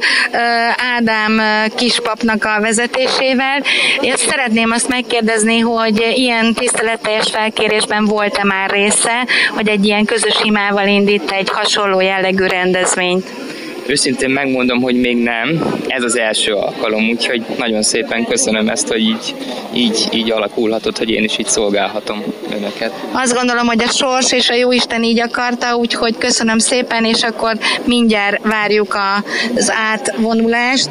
Ádám 0.96 1.42
kispapnak 1.76 2.46
a 2.46 2.62
vezetésével. 2.62 3.62
Én 4.02 4.16
szeretném 4.16 4.72
azt 4.72 4.88
megkérdezni, 4.88 5.60
hogy 5.60 6.14
ilyen 6.16 6.54
tiszteletteljes 6.54 7.30
felkérésben 7.30 8.06
volt-e 8.06 8.44
már 8.44 8.70
része, 8.70 9.28
hogy 9.50 9.68
egy 9.68 9.86
ilyen 9.86 10.06
közös 10.06 10.36
imával 10.44 10.88
indít 10.88 11.32
egy 11.32 11.50
hasonló 11.50 12.00
jellegű 12.00 12.46
rendezvényt? 12.46 13.43
Őszintén 13.86 14.30
megmondom, 14.30 14.82
hogy 14.82 14.96
még 14.96 15.18
nem, 15.18 15.62
ez 15.88 16.04
az 16.04 16.18
első 16.18 16.54
alkalom, 16.54 17.10
úgyhogy 17.10 17.44
nagyon 17.58 17.82
szépen 17.82 18.26
köszönöm 18.26 18.70
ezt, 18.70 18.88
hogy 18.88 19.02
így, 19.02 19.36
így, 19.74 20.08
így 20.12 20.32
alakulhatott, 20.32 20.98
hogy 20.98 21.10
én 21.10 21.24
is 21.24 21.38
így 21.38 21.48
szolgálhatom 21.48 22.24
önöket. 22.52 22.94
Azt 23.12 23.34
gondolom, 23.34 23.68
hogy 23.68 23.84
a 23.84 23.88
sors 23.88 24.32
és 24.32 24.50
a 24.50 24.54
jóisten 24.54 25.04
így 25.04 25.20
akarta, 25.20 25.76
úgyhogy 25.76 26.18
köszönöm 26.18 26.58
szépen, 26.58 27.06
és 27.06 27.24
akkor 27.24 27.58
mindjárt 27.86 28.44
várjuk 28.44 28.98
az 29.56 29.72
átvonulást. 29.72 30.90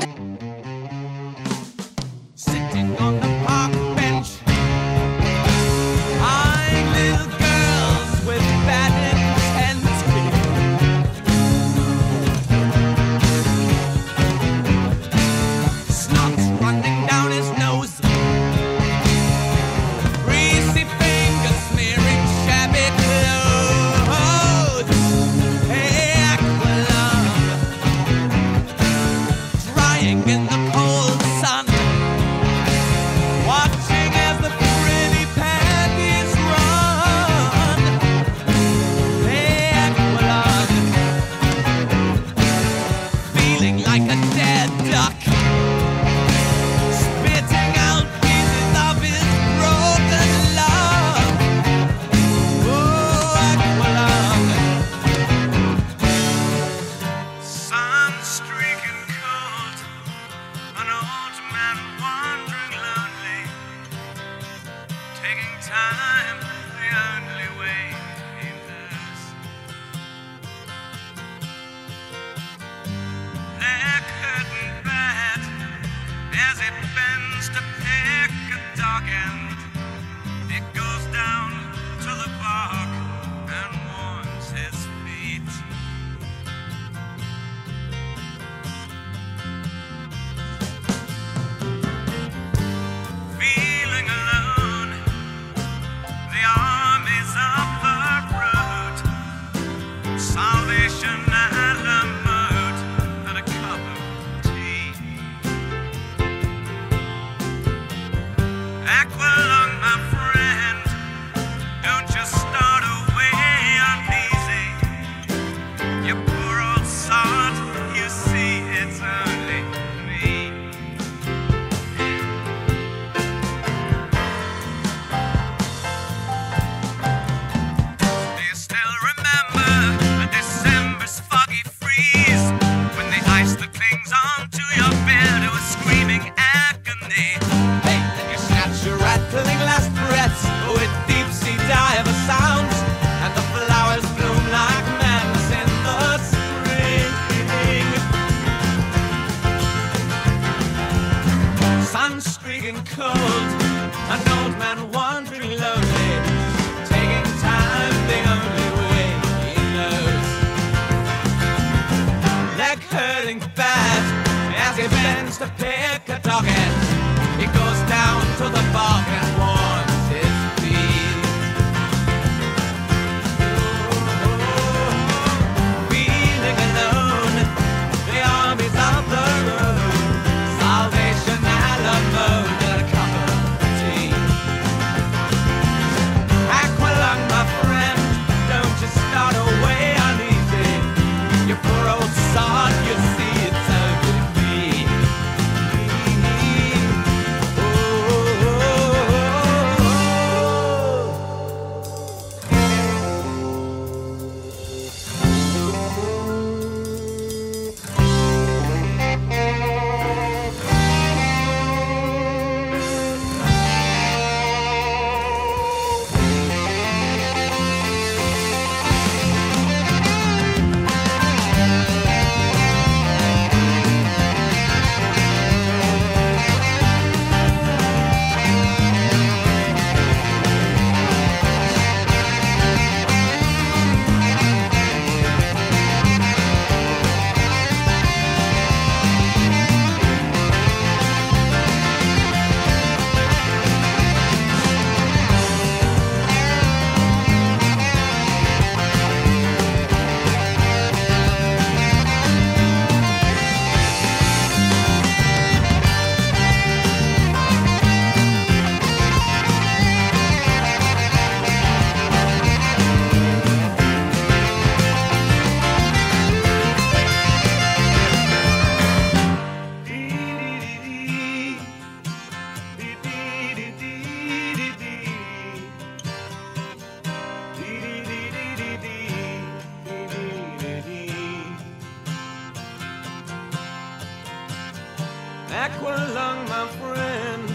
Aqualung, 285.62 286.48
my 286.48 286.66
friend, 286.80 287.46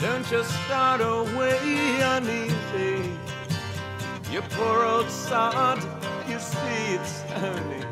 don't 0.00 0.26
just 0.26 0.50
start 0.64 1.00
away 1.00 1.98
uneasy. 2.02 3.10
You 4.30 4.42
poor 4.50 4.84
old 4.84 5.08
sod, 5.08 5.78
you 6.28 6.38
see 6.38 6.82
it's 6.96 7.22
only 7.42 7.85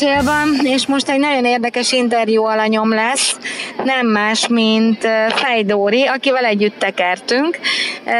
célban, 0.00 0.48
és 0.62 0.86
most 0.86 1.08
egy 1.08 1.18
nagyon 1.18 1.44
érdekes 1.44 1.92
interjú 1.92 2.44
alanyom 2.44 2.92
lesz, 2.94 3.38
nem 3.84 4.06
más, 4.06 4.48
mint 4.48 5.04
eh, 5.04 5.28
Fej 5.28 5.62
Dóri, 5.62 6.06
akivel 6.06 6.44
együtt 6.44 6.78
tekertünk. 6.78 7.58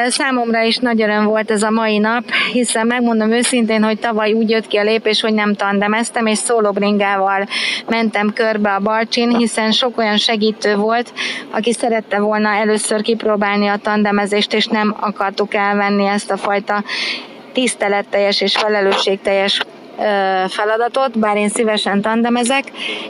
Számomra 0.08 0.62
is 0.62 0.76
nagy 0.76 1.02
öröm 1.02 1.24
volt 1.24 1.50
ez 1.50 1.62
a 1.62 1.70
mai 1.70 1.98
nap, 1.98 2.24
hiszen 2.52 2.86
megmondom 2.86 3.30
őszintén, 3.30 3.82
hogy 3.82 3.98
tavaly 3.98 4.32
úgy 4.32 4.50
jött 4.50 4.66
ki 4.66 4.76
a 4.76 4.82
lépés, 4.82 5.20
hogy 5.20 5.34
nem 5.34 5.54
tandemeztem, 5.54 6.26
és 6.26 6.38
szólóbringával 6.38 7.46
mentem 7.86 8.32
körbe 8.32 8.70
a 8.74 8.80
Balcsin, 8.80 9.36
hiszen 9.36 9.72
sok 9.72 9.98
olyan 9.98 10.16
segítő 10.16 10.76
volt, 10.76 11.12
aki 11.50 11.72
szerette 11.72 12.18
volna 12.18 12.48
először 12.48 13.02
kipróbálni 13.02 13.66
a 13.66 13.76
tandemezést, 13.82 14.54
és 14.54 14.66
nem 14.66 14.96
akartuk 15.00 15.54
elvenni 15.54 16.06
ezt 16.06 16.30
a 16.30 16.36
fajta 16.36 16.84
tiszteletteljes 17.52 18.40
és 18.40 18.56
felelősségteljes 18.56 19.60
feladatot, 20.48 21.18
bár 21.18 21.36
én 21.36 21.48
szívesen 21.48 22.00
tandemezek, 22.00 22.64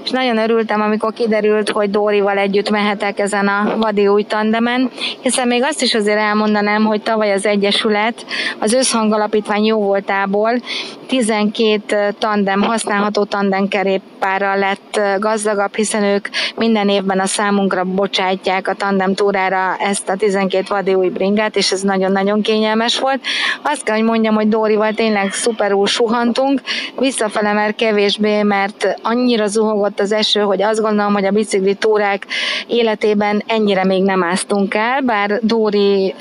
és 0.05 0.11
nagyon 0.11 0.39
örültem, 0.39 0.81
amikor 0.81 1.13
kiderült, 1.13 1.71
hogy 1.71 1.91
Dórival 1.91 2.39
együtt 2.39 2.71
mehetek 2.71 3.19
ezen 3.19 3.49
a 3.49 3.77
vadi 3.77 4.07
új 4.07 4.23
tandemen, 4.23 4.91
hiszen 5.21 5.47
még 5.47 5.63
azt 5.63 5.83
is 5.83 5.95
azért 5.95 6.19
elmondanám, 6.19 6.85
hogy 6.85 7.03
tavaly 7.03 7.33
az 7.33 7.47
Egyesület 7.47 8.27
az 8.59 8.73
Összhangalapítvány 8.73 9.65
jó 9.65 9.79
voltából 9.79 10.61
12 11.07 12.15
tandem, 12.19 12.63
használható 12.63 13.25
tandemkerékpárral 13.25 14.59
lett 14.59 14.97
ö, 14.97 15.19
gazdagabb, 15.19 15.75
hiszen 15.75 16.03
ők 16.03 16.29
minden 16.57 16.89
évben 16.89 17.21
a 17.21 17.27
számunkra 17.27 17.85
bocsátják 17.85 18.69
a 18.69 18.75
tandem 18.75 19.15
túrára 19.15 19.77
ezt 19.79 20.09
a 20.09 20.17
12 20.17 20.65
vadi 20.69 20.95
új 20.95 21.09
bringát, 21.09 21.57
és 21.57 21.73
ez 21.73 21.81
nagyon-nagyon 21.81 22.43
kényelmes 22.43 22.99
volt. 22.99 23.21
Azt 23.63 23.83
kell, 23.83 23.97
hogy 23.97 24.05
mondjam, 24.05 24.35
hogy 24.35 24.49
Dórival 24.49 24.93
tényleg 24.93 25.33
szuperul 25.33 25.87
suhantunk, 25.87 26.61
visszafele 26.99 27.53
már 27.53 27.75
kevésbé, 27.75 28.43
mert 28.43 28.99
annyira 29.03 29.47
zuhogott 29.47 30.01
az 30.01 30.13
eső, 30.13 30.41
hogy 30.41 30.63
azt 30.63 30.81
gondolom, 30.81 31.13
hogy 31.13 31.25
a 31.25 31.31
bicikli 31.31 31.75
túrák 31.75 32.27
életében 32.67 33.43
ennyire 33.47 33.85
még 33.85 34.03
nem 34.03 34.23
áztunk 34.23 34.75
el, 34.75 35.01
bár 35.01 35.39
Dóri 35.43 36.15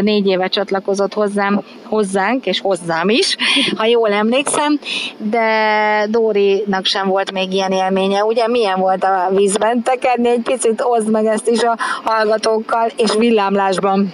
négy 0.00 0.26
éve 0.26 0.48
csatlakozott 0.48 1.14
hozzám, 1.14 1.62
hozzánk, 1.82 2.46
és 2.46 2.60
hozzám 2.60 3.08
is, 3.08 3.36
ha 3.76 3.84
jól 3.84 4.12
emlékszem, 4.12 4.78
de 5.16 6.06
Dórinak 6.08 6.84
sem 6.84 7.08
volt 7.08 7.32
még 7.32 7.52
ilyen 7.52 7.72
élménye. 7.72 8.24
Ugye 8.24 8.48
milyen 8.48 8.80
volt 8.80 9.04
a 9.04 9.28
vízben 9.34 9.82
tekerni? 9.82 10.28
Egy 10.28 10.42
picit 10.42 10.82
oszd 10.84 11.10
meg 11.10 11.26
ezt 11.26 11.48
is 11.48 11.62
a 11.62 11.78
hallgatókkal, 12.04 12.88
és 12.96 13.12
villámlásban. 13.18 14.12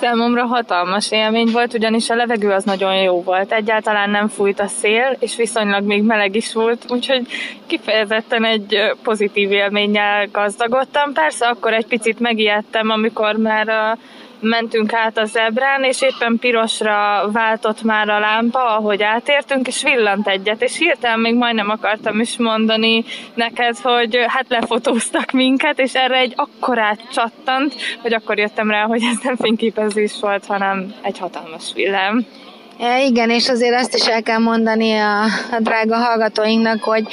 Számomra 0.00 0.44
hatalmas 0.44 1.10
élmény 1.10 1.50
volt, 1.52 1.74
ugyanis 1.74 2.10
a 2.10 2.14
levegő 2.14 2.50
az 2.50 2.64
nagyon 2.64 2.94
jó 2.94 3.22
volt. 3.22 3.52
Egyáltalán 3.52 4.10
nem 4.10 4.28
fújt 4.28 4.60
a 4.60 4.66
szél, 4.66 5.16
és 5.18 5.36
viszonylag 5.36 5.84
még 5.84 6.02
meleg 6.02 6.36
is 6.36 6.52
volt, 6.52 6.84
úgyhogy 6.88 7.26
kifejezetten 7.66 8.44
egy 8.44 8.92
pozitív 9.02 9.52
élménnyel 9.52 10.26
gazdagodtam. 10.32 11.12
Persze 11.12 11.46
akkor 11.46 11.72
egy 11.72 11.86
picit 11.86 12.20
megijedtem, 12.20 12.90
amikor 12.90 13.36
már 13.36 13.68
a 13.68 13.98
mentünk 14.42 14.92
át 14.92 15.18
a 15.18 15.24
zebrán, 15.24 15.84
és 15.84 16.02
éppen 16.02 16.38
pirosra 16.38 17.28
váltott 17.32 17.82
már 17.82 18.08
a 18.08 18.18
lámpa, 18.18 18.76
ahogy 18.76 19.02
átértünk, 19.02 19.66
és 19.66 19.82
villant 19.82 20.28
egyet, 20.28 20.62
és 20.62 20.78
hirtelen 20.78 21.20
még 21.20 21.34
majdnem 21.34 21.70
akartam 21.70 22.20
is 22.20 22.36
mondani 22.36 23.04
neked, 23.34 23.78
hogy 23.78 24.18
hát 24.26 24.46
lefotóztak 24.48 25.30
minket, 25.30 25.78
és 25.78 25.94
erre 25.94 26.16
egy 26.16 26.32
akkorát 26.36 27.08
csattant, 27.12 27.74
hogy 28.00 28.12
akkor 28.12 28.38
jöttem 28.38 28.70
rá, 28.70 28.84
hogy 28.84 29.02
ez 29.02 29.18
nem 29.22 29.36
fényképezés 29.36 30.12
volt, 30.20 30.46
hanem 30.46 30.94
egy 31.02 31.18
hatalmas 31.18 31.72
villám. 31.74 32.26
E, 32.82 33.04
igen, 33.04 33.30
és 33.30 33.48
azért 33.48 33.80
azt 33.80 33.94
is 33.94 34.06
el 34.06 34.22
kell 34.22 34.38
mondani 34.38 34.92
a, 34.92 35.22
a 35.24 35.58
drága 35.60 35.96
hallgatóinknak, 35.96 36.82
hogy 36.82 37.04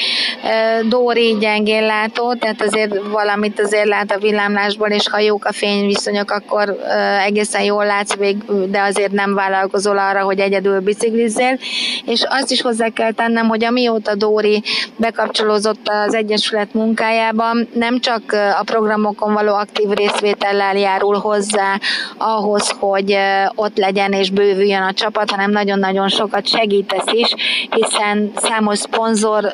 e, 0.44 0.82
Dóri 0.84 1.38
gyengén 1.40 1.86
látó, 1.86 2.34
tehát 2.34 2.62
azért 2.62 2.96
valamit 3.12 3.60
azért 3.60 3.88
lát 3.88 4.12
a 4.12 4.18
villámlásból, 4.18 4.88
és 4.88 5.08
ha 5.10 5.20
jók 5.20 5.46
a 5.46 5.52
fényviszonyok, 5.52 6.32
akkor 6.32 6.70
e, 6.70 7.20
egészen 7.20 7.64
jól 7.64 7.86
látsz 7.86 8.16
vég, 8.16 8.38
de 8.70 8.82
azért 8.82 9.12
nem 9.12 9.34
vállalkozol 9.34 9.98
arra, 9.98 10.22
hogy 10.22 10.40
egyedül 10.40 10.80
biciklizzél. 10.80 11.60
És 12.06 12.24
azt 12.30 12.52
is 12.52 12.62
hozzá 12.62 12.88
kell 12.90 13.12
tennem, 13.12 13.48
hogy 13.48 13.64
amióta 13.64 14.16
Dóri 14.16 14.64
bekapcsolózott 14.96 15.88
az 16.08 16.14
Egyesület 16.14 16.74
munkájában, 16.74 17.68
nem 17.74 18.00
csak 18.00 18.22
a 18.60 18.64
programokon 18.64 19.34
való 19.34 19.54
aktív 19.54 19.90
részvétellel 19.90 20.78
járul 20.78 21.16
hozzá 21.16 21.80
ahhoz, 22.18 22.76
hogy 22.80 23.18
ott 23.56 23.78
legyen 23.78 24.12
és 24.12 24.30
bővüljön 24.30 24.82
a 24.82 24.94
csapat, 24.94 25.32
hanem 25.32 25.58
nagyon-nagyon 25.60 26.08
sokat 26.08 26.48
segítesz 26.48 27.12
is, 27.12 27.34
hiszen 27.70 28.32
számos 28.36 28.78
szponzor 28.78 29.54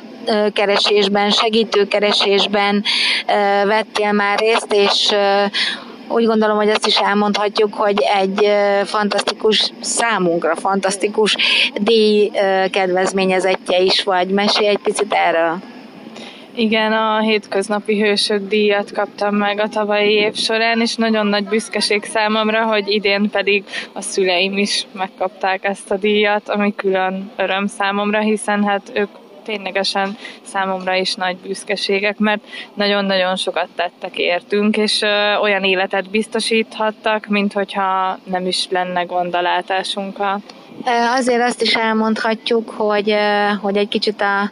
keresésben, 0.54 1.30
segítőkeresésben 1.30 2.84
vettél 3.66 4.12
már 4.12 4.40
részt, 4.40 4.74
és 4.74 5.12
úgy 6.08 6.26
gondolom, 6.26 6.58
hogy 6.58 6.70
azt 6.70 6.88
is 6.88 6.98
elmondhatjuk, 6.98 7.74
hogy 7.74 8.04
egy 8.20 8.50
fantasztikus, 8.84 9.72
számunkra 9.82 10.56
fantasztikus 10.56 11.36
díj 11.74 12.32
kedvezményezettje 12.72 13.80
is 13.80 14.04
vagy. 14.04 14.28
Mesélj 14.28 14.68
egy 14.68 14.80
picit 14.84 15.14
erről. 15.14 15.58
Igen, 16.58 16.94
a 16.94 17.20
hétköznapi 17.20 18.02
hősök 18.02 18.48
díjat 18.48 18.92
kaptam 18.92 19.36
meg 19.36 19.60
a 19.60 19.68
tavalyi 19.68 20.14
év 20.14 20.36
során, 20.36 20.82
és 20.82 20.96
nagyon 20.96 21.28
nagy 21.28 21.44
büszkeség 21.44 22.04
számomra, 22.04 22.66
hogy 22.66 22.90
idén 22.90 23.30
pedig 23.30 23.64
a 23.94 24.02
szüleim 24.02 24.58
is 24.58 24.86
megkapták 24.92 25.64
ezt 25.64 25.92
a 25.92 25.98
díjat, 25.98 26.50
ami 26.50 26.76
külön 26.76 27.32
öröm 27.36 27.68
számomra, 27.68 28.20
hiszen 28.20 28.64
hát 28.64 28.92
ők 28.94 29.10
ténylegesen 29.44 30.18
számomra 30.42 30.96
is 30.96 31.14
nagy 31.14 31.38
büszkeségek, 31.38 32.18
mert 32.18 32.42
nagyon-nagyon 32.74 33.36
sokat 33.36 33.68
tettek 33.76 34.18
értünk, 34.18 34.78
és 34.78 35.02
olyan 35.42 35.64
életet 35.64 36.10
biztosíthattak, 36.10 37.26
mint 37.26 37.54
hogyha 37.54 38.20
nem 38.24 38.48
is 38.48 38.68
lenne 38.70 39.04
gondalátásunkkal. 39.04 40.42
Azért 41.16 41.42
azt 41.42 41.62
is 41.62 41.76
elmondhatjuk, 41.76 42.70
hogy, 42.70 43.16
hogy 43.62 43.78
egy 43.78 43.88
kicsit 43.88 44.22
a, 44.22 44.52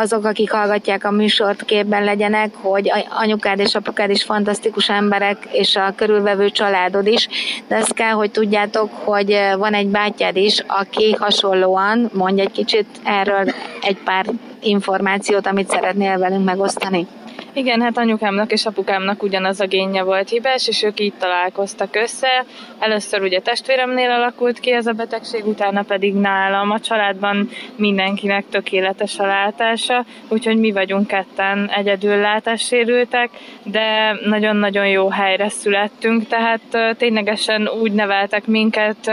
azok, 0.00 0.24
akik 0.24 0.50
hallgatják 0.50 1.04
a 1.04 1.10
műsort 1.10 1.64
képben 1.64 2.04
legyenek, 2.04 2.54
hogy 2.54 2.92
anyukád 3.08 3.58
és 3.58 3.74
apukád 3.74 4.10
is 4.10 4.22
fantasztikus 4.22 4.88
emberek, 4.88 5.48
és 5.52 5.76
a 5.76 5.92
körülvevő 5.96 6.50
családod 6.50 7.06
is, 7.06 7.28
de 7.68 7.76
azt 7.76 7.94
kell, 7.94 8.10
hogy 8.10 8.30
tudjátok, 8.30 8.90
hogy 9.04 9.38
van 9.56 9.74
egy 9.74 9.88
bátyád 9.88 10.36
is, 10.36 10.64
aki 10.66 11.16
hasonlóan, 11.18 12.10
mondj 12.12 12.40
egy 12.40 12.52
kicsit 12.52 12.86
erről 13.04 13.54
egy 13.80 13.96
pár 14.04 14.26
információt, 14.60 15.46
amit 15.46 15.70
szeretnél 15.70 16.18
velünk 16.18 16.44
megosztani. 16.44 17.06
Igen, 17.54 17.80
hát 17.80 17.98
anyukámnak 17.98 18.52
és 18.52 18.66
apukámnak 18.66 19.22
ugyanaz 19.22 19.60
a 19.60 19.66
génje 19.66 20.02
volt 20.02 20.28
hibás, 20.28 20.68
és 20.68 20.82
ők 20.82 21.00
így 21.00 21.12
találkoztak 21.18 21.96
össze. 21.96 22.44
Először 22.78 23.22
ugye 23.22 23.40
testvéremnél 23.40 24.10
alakult 24.10 24.60
ki 24.60 24.72
ez 24.72 24.86
a 24.86 24.92
betegség, 24.92 25.46
utána 25.46 25.82
pedig 25.82 26.14
nálam. 26.14 26.70
A 26.70 26.80
családban 26.80 27.48
mindenkinek 27.76 28.44
tökéletes 28.50 29.18
a 29.18 29.26
látása, 29.26 30.04
úgyhogy 30.28 30.58
mi 30.58 30.72
vagyunk 30.72 31.06
ketten 31.06 31.70
egyedül 31.76 32.16
látássérültek, 32.16 33.30
de 33.62 34.16
nagyon-nagyon 34.24 34.86
jó 34.86 35.08
helyre 35.08 35.48
születtünk, 35.48 36.28
tehát 36.28 36.96
ténylegesen 36.96 37.68
úgy 37.68 37.92
neveltek 37.92 38.46
minket, 38.46 39.12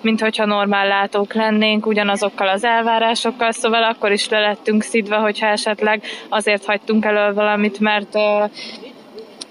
mint 0.00 0.20
hogyha 0.20 0.44
normál 0.44 0.86
látók 0.86 1.34
lennénk, 1.34 1.86
ugyanazokkal 1.86 2.48
az 2.48 2.64
elvárásokkal, 2.64 3.52
szóval 3.52 3.82
akkor 3.82 4.12
is 4.12 4.28
le 4.28 4.40
lettünk 4.40 4.82
szidva, 4.82 5.16
hogyha 5.16 5.46
esetleg 5.46 6.02
azért 6.28 6.64
hagytunk 6.64 7.04
elő 7.04 7.32
valamit, 7.32 7.72
mert, 7.80 8.14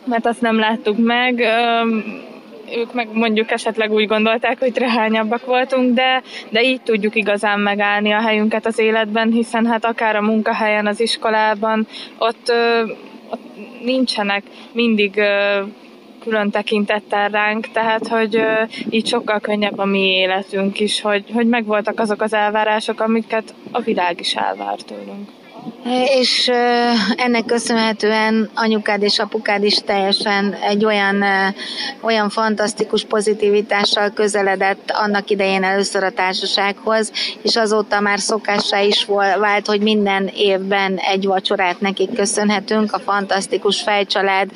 mert 0.06 0.26
azt 0.26 0.42
nem 0.42 0.60
láttuk 0.60 0.98
meg. 0.98 1.40
Ők 2.76 2.94
meg 2.94 3.08
mondjuk 3.14 3.52
esetleg 3.52 3.92
úgy 3.92 4.08
gondolták, 4.08 4.60
hogy 4.60 4.72
trehányabbak 4.72 5.46
voltunk, 5.46 5.94
de, 5.94 6.22
de 6.50 6.64
így 6.64 6.82
tudjuk 6.82 7.16
igazán 7.16 7.60
megállni 7.60 8.12
a 8.12 8.22
helyünket 8.22 8.66
az 8.66 8.80
életben, 8.80 9.32
hiszen 9.32 9.66
hát 9.66 9.86
akár 9.86 10.16
a 10.16 10.22
munkahelyen, 10.22 10.88
az 10.88 11.00
iskolában, 11.00 11.88
ott, 12.18 12.52
ott 13.30 13.42
nincsenek 13.84 14.44
mindig 14.72 15.22
külön 16.24 16.50
tekintettel 16.50 17.30
ránk, 17.30 17.68
tehát 17.72 18.08
hogy 18.08 18.44
így 18.90 19.08
sokkal 19.08 19.40
könnyebb 19.40 19.78
a 19.78 19.86
mi 19.86 20.00
életünk 20.00 20.80
is, 20.80 21.02
hogy, 21.02 21.24
hogy 21.34 21.48
megvoltak 21.48 22.00
azok 22.00 22.22
az 22.22 22.34
elvárások, 22.34 23.00
amiket 23.00 23.54
a 23.72 23.82
világ 23.82 24.20
is 24.20 24.36
elvár 24.36 24.80
tőlünk. 24.80 25.30
És 26.20 26.52
ennek 27.16 27.46
köszönhetően 27.46 28.50
anyukád 28.56 29.02
és 29.02 29.20
apukád 29.20 29.64
is 29.64 29.76
teljesen 29.76 30.54
egy 30.54 30.86
olyan, 30.86 31.24
olyan 32.02 32.30
fantasztikus 32.30 33.04
pozitivitással 33.06 34.10
közeledett 34.10 34.92
annak 34.92 35.30
idején 35.30 35.64
először 35.64 36.04
a 36.04 36.12
társasághoz, 36.12 37.12
és 37.42 37.56
azóta 37.56 38.00
már 38.00 38.20
szokássá 38.20 38.82
is 38.82 39.06
vált, 39.40 39.68
hogy 39.68 39.82
minden 39.82 40.32
évben 40.36 40.98
egy 40.98 41.26
vacsorát 41.26 41.80
nekik 41.80 42.14
köszönhetünk, 42.16 42.94
a 42.94 43.00
fantasztikus 43.00 43.82
fejcsalád 43.82 44.50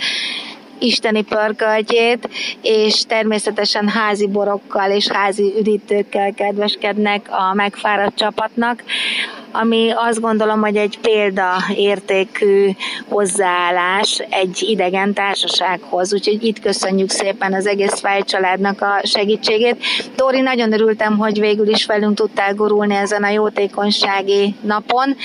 isteni 0.80 1.22
pörköltjét, 1.24 2.30
és 2.62 3.02
természetesen 3.08 3.88
házi 3.88 4.28
borokkal 4.28 4.92
és 4.92 5.08
házi 5.08 5.54
üdítőkkel 5.60 6.34
kedveskednek 6.34 7.28
a 7.30 7.54
megfáradt 7.54 8.18
csapatnak 8.18 8.84
ami 9.52 9.92
azt 9.96 10.22
gondolom, 10.22 10.62
hogy 10.62 10.76
egy 10.76 11.00
példaértékű 11.02 12.70
hozzáállás 13.08 14.20
egy 14.30 14.66
idegen 14.68 15.14
társasághoz. 15.14 16.14
Úgyhogy 16.14 16.44
itt 16.44 16.60
köszönjük 16.60 17.10
szépen 17.10 17.54
az 17.54 17.68
egész 17.68 18.00
Fáj 18.00 18.22
családnak 18.22 18.82
a 18.82 19.00
segítségét. 19.04 19.84
Tóri, 20.16 20.42
nagyon 20.42 20.74
örültem, 20.74 21.18
hogy 21.18 21.40
végül 21.40 21.68
is 21.68 21.86
velünk 21.86 22.16
tudtál 22.16 22.54
gurulni 22.54 22.96
ezen 22.96 23.24
a 23.24 23.30
jótékonysági 23.30 24.56
napon. 24.62 25.16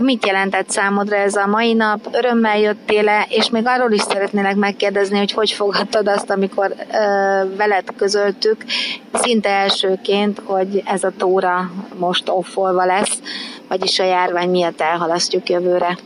Mit 0.00 0.26
jelentett 0.26 0.70
számodra 0.70 1.16
ez 1.16 1.34
a 1.34 1.46
mai 1.46 1.72
nap? 1.72 2.08
Örömmel 2.12 2.58
jöttél 2.58 3.26
és 3.28 3.50
még 3.50 3.62
arról 3.66 3.92
is 3.92 4.00
szeretnélek 4.00 4.54
megkérdezni, 4.54 4.86
hogy 4.92 5.32
hogy 5.32 5.50
fogadtad 5.50 6.08
azt, 6.08 6.30
amikor 6.30 6.74
ö, 6.92 7.56
veled 7.56 7.84
közöltük 7.96 8.64
szinte 9.12 9.48
elsőként, 9.48 10.40
hogy 10.44 10.82
ez 10.84 11.04
a 11.04 11.12
tóra 11.18 11.70
most 11.98 12.28
offolva 12.28 12.84
lesz 12.84 13.20
vagyis 13.68 13.98
a 13.98 14.04
járvány 14.04 14.50
miatt 14.50 14.80
elhalasztjuk 14.80 15.48
jövőre. 15.48 15.98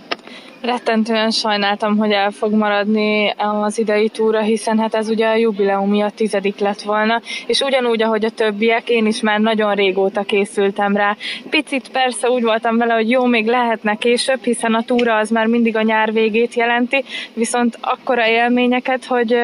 Rettentően 0.62 1.30
sajnáltam, 1.30 1.96
hogy 1.96 2.10
el 2.10 2.30
fog 2.30 2.52
maradni 2.52 3.34
az 3.36 3.78
idei 3.78 4.08
túra, 4.08 4.40
hiszen 4.40 4.78
hát 4.78 4.94
ez 4.94 5.08
ugye 5.08 5.26
a 5.26 5.34
jubileum 5.34 5.90
miatt 5.90 6.16
tizedik 6.16 6.58
lett 6.58 6.80
volna, 6.80 7.20
és 7.46 7.60
ugyanúgy, 7.60 8.02
ahogy 8.02 8.24
a 8.24 8.30
többiek, 8.30 8.88
én 8.88 9.06
is 9.06 9.20
már 9.20 9.40
nagyon 9.40 9.74
régóta 9.74 10.22
készültem 10.22 10.96
rá. 10.96 11.16
Picit 11.50 11.88
persze 11.88 12.30
úgy 12.30 12.42
voltam 12.42 12.76
vele, 12.76 12.94
hogy 12.94 13.10
jó, 13.10 13.24
még 13.24 13.46
lehetne 13.46 13.94
később, 13.94 14.44
hiszen 14.44 14.74
a 14.74 14.82
túra 14.82 15.16
az 15.16 15.30
már 15.30 15.46
mindig 15.46 15.76
a 15.76 15.82
nyár 15.82 16.12
végét 16.12 16.54
jelenti, 16.54 17.04
viszont 17.34 17.78
akkora 17.80 18.26
élményeket, 18.28 19.04
hogy, 19.04 19.36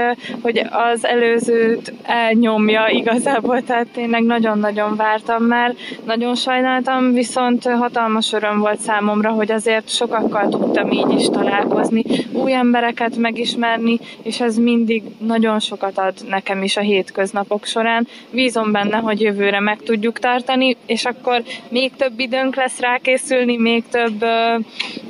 hogy 0.43 0.67
az 0.71 1.07
előzőt 1.07 1.93
elnyomja 2.03 2.89
igazából, 2.89 3.63
tehát 3.63 3.87
tényleg 3.93 4.23
nagyon-nagyon 4.23 4.97
vártam 4.97 5.43
már, 5.43 5.75
nagyon 6.05 6.35
sajnáltam, 6.35 7.13
viszont 7.13 7.65
hatalmas 7.65 8.33
öröm 8.33 8.59
volt 8.59 8.81
számomra, 8.81 9.31
hogy 9.31 9.53
azért 9.53 9.89
sokakkal 9.89 10.49
tudtam 10.49 10.91
így 10.91 11.07
így 11.11 11.21
is 11.21 11.27
találkozni, 11.27 12.05
új 12.33 12.53
embereket 12.53 13.17
megismerni, 13.17 13.99
és 14.23 14.41
ez 14.41 14.57
mindig 14.57 15.03
nagyon 15.19 15.61
sokat 15.61 15.99
ad 15.99 16.15
nekem 16.29 16.63
is 16.63 16.77
a 16.77 16.81
hétköznapok 16.81 17.65
során. 17.65 18.07
Bízom 18.31 18.73
benne, 18.73 18.97
hogy 18.97 19.21
jövőre 19.21 19.61
meg 19.61 19.83
tudjuk 19.83 20.19
tartani, 20.19 20.77
és 20.87 21.05
akkor 21.05 21.43
még 21.69 21.93
több 21.97 22.19
időnk 22.21 22.57
lesz 22.57 22.81
rákészülni, 22.81 23.57
még 23.57 23.85
több 23.91 24.23
ö, 24.23 24.57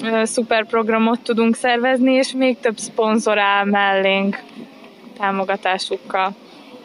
ö, 0.03 0.25
szuper 0.25 0.67
programot 0.67 1.21
tudunk 1.21 1.57
szervezni, 1.57 2.13
és 2.13 2.33
még 2.33 2.57
több 2.61 2.77
szponzor 2.77 3.39
áll 3.39 3.65
mellénk 3.65 4.43
támogatásukkal. 5.19 6.35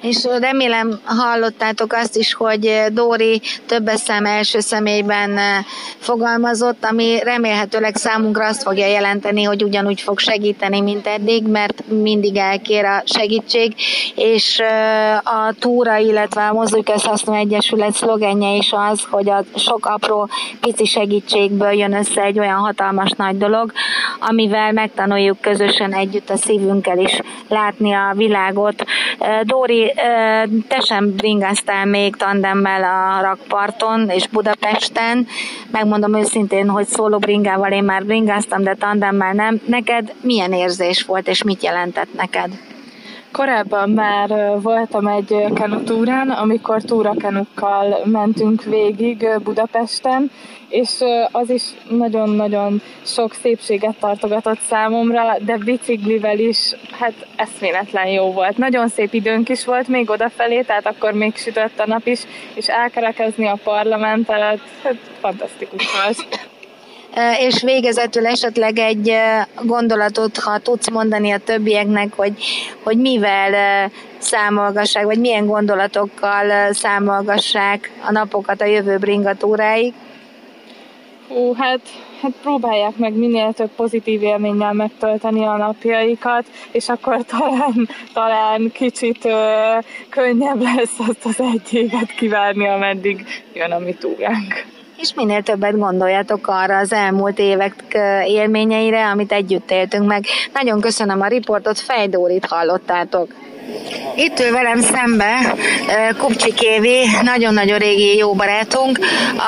És 0.03 0.27
remélem 0.39 0.99
hallottátok 1.05 1.93
azt 1.93 2.17
is, 2.17 2.33
hogy 2.33 2.83
Dóri 2.91 3.41
többes 3.65 3.99
szám 3.99 4.25
első 4.25 4.59
személyben 4.59 5.37
eh, 5.37 5.63
fogalmazott, 5.97 6.85
ami 6.85 7.19
remélhetőleg 7.23 7.95
számunkra 7.95 8.45
azt 8.45 8.63
fogja 8.63 8.87
jelenteni, 8.87 9.43
hogy 9.43 9.63
ugyanúgy 9.63 10.01
fog 10.01 10.19
segíteni, 10.19 10.81
mint 10.81 11.07
eddig, 11.07 11.47
mert 11.47 11.83
mindig 11.87 12.35
elkér 12.35 12.85
a 12.85 13.03
segítség, 13.05 13.75
és 14.15 14.59
eh, 14.59 15.17
a 15.17 15.53
túra, 15.59 15.97
illetve 15.97 16.47
a 16.47 16.53
Mozdulyközhasznú 16.53 17.33
Egyesület 17.33 17.93
szlogenje 17.93 18.55
is 18.55 18.73
az, 18.89 19.03
hogy 19.09 19.29
a 19.29 19.43
sok 19.55 19.85
apró 19.85 20.29
pici 20.61 20.85
segítségből 20.85 21.71
jön 21.71 21.93
össze 21.93 22.21
egy 22.21 22.39
olyan 22.39 22.59
hatalmas 22.59 23.11
nagy 23.17 23.37
dolog, 23.37 23.71
amivel 24.19 24.71
megtanuljuk 24.71 25.41
közösen 25.41 25.93
együtt 25.93 26.29
a 26.29 26.37
szívünkkel 26.37 26.99
is 26.99 27.19
látni 27.47 27.93
a 27.93 28.13
világot. 28.15 28.83
Eh, 29.19 29.39
Dóri 29.43 29.91
te 30.67 30.79
sem 30.79 31.15
bringáztál 31.15 31.85
még 31.85 32.15
tandemmel 32.15 32.83
a 32.83 33.21
rakparton 33.21 34.09
és 34.09 34.27
Budapesten. 34.27 35.27
Megmondom 35.71 36.15
őszintén, 36.15 36.69
hogy 36.69 36.87
szóló 36.87 37.17
bringával 37.17 37.71
én 37.71 37.83
már 37.83 38.05
bringáztam, 38.05 38.63
de 38.63 38.75
tandemmel 38.75 39.33
nem. 39.33 39.61
Neked 39.65 40.13
milyen 40.21 40.53
érzés 40.53 41.03
volt, 41.03 41.27
és 41.27 41.43
mit 41.43 41.63
jelentett 41.63 42.13
neked? 42.13 42.72
Korábban 43.33 43.89
már 43.89 44.59
voltam 44.61 45.07
egy 45.07 45.45
kenutúrán, 45.53 46.29
amikor 46.29 46.81
túrakenukkal 46.81 48.01
mentünk 48.05 48.63
végig 48.63 49.27
Budapesten, 49.43 50.31
és 50.69 50.89
az 51.31 51.49
is 51.49 51.63
nagyon-nagyon 51.89 52.81
sok 53.05 53.33
szépséget 53.33 53.95
tartogatott 53.99 54.59
számomra, 54.59 55.37
de 55.39 55.57
biciklivel 55.57 56.39
is, 56.39 56.75
hát 56.99 57.13
eszméletlen 57.35 58.07
jó 58.07 58.31
volt. 58.31 58.57
Nagyon 58.57 58.87
szép 58.87 59.13
időnk 59.13 59.49
is 59.49 59.65
volt 59.65 59.87
még 59.87 60.09
odafelé, 60.09 60.61
tehát 60.61 60.87
akkor 60.87 61.11
még 61.11 61.35
sütött 61.35 61.79
a 61.79 61.87
nap 61.87 62.07
is, 62.07 62.21
és 62.53 62.67
elkerekezni 62.67 63.47
a 63.47 63.57
parlamentet, 63.63 64.59
hát 64.83 64.95
fantasztikus 65.19 65.85
volt. 66.03 66.51
És 67.39 67.61
végezetül 67.61 68.27
esetleg 68.27 68.77
egy 68.77 69.13
gondolatot, 69.61 70.37
ha 70.37 70.57
tudsz 70.57 70.89
mondani 70.89 71.31
a 71.31 71.37
többieknek, 71.37 72.13
hogy, 72.15 72.33
hogy 72.83 72.97
mivel 72.97 73.91
számolgassák, 74.17 75.03
vagy 75.03 75.19
milyen 75.19 75.45
gondolatokkal 75.45 76.73
számolgassák 76.73 77.91
a 78.07 78.11
napokat 78.11 78.61
a 78.61 78.65
jövő 78.65 78.97
bringatúráig? 78.97 79.93
Hú, 81.27 81.53
hát, 81.53 81.79
hát 82.21 82.31
próbálják 82.41 82.95
meg 82.97 83.13
minél 83.13 83.53
több 83.53 83.69
pozitív 83.75 84.23
élménnyel 84.23 84.73
megtölteni 84.73 85.45
a 85.45 85.57
napjaikat, 85.57 86.45
és 86.71 86.89
akkor 86.89 87.25
talán, 87.25 87.89
talán 88.13 88.71
kicsit 88.71 89.25
ö, 89.25 89.77
könnyebb 90.09 90.61
lesz 90.61 90.99
azt 91.07 91.25
az 91.25 91.39
egy 91.53 91.73
évet 91.73 92.15
kivárni, 92.15 92.67
ameddig 92.67 93.25
jön 93.53 93.71
a 93.71 93.79
mi 93.79 93.93
túránk 93.93 94.65
és 95.03 95.13
minél 95.13 95.43
többet 95.43 95.77
gondoljatok 95.77 96.47
arra 96.47 96.77
az 96.77 96.93
elmúlt 96.93 97.39
évek 97.39 97.73
élményeire, 98.25 99.09
amit 99.09 99.31
együtt 99.31 99.71
éltünk 99.71 100.07
meg. 100.07 100.25
Nagyon 100.53 100.81
köszönöm 100.81 101.21
a 101.21 101.27
riportot, 101.27 101.79
Fejdórit 101.79 102.45
hallottátok. 102.45 103.27
Itt 104.15 104.39
ül 104.39 104.51
velem 104.51 104.81
szembe 104.81 105.55
Kupcsi 106.17 106.53
Kévi, 106.53 107.05
nagyon-nagyon 107.21 107.77
régi 107.77 108.17
jó 108.17 108.33
barátunk, 108.33 108.99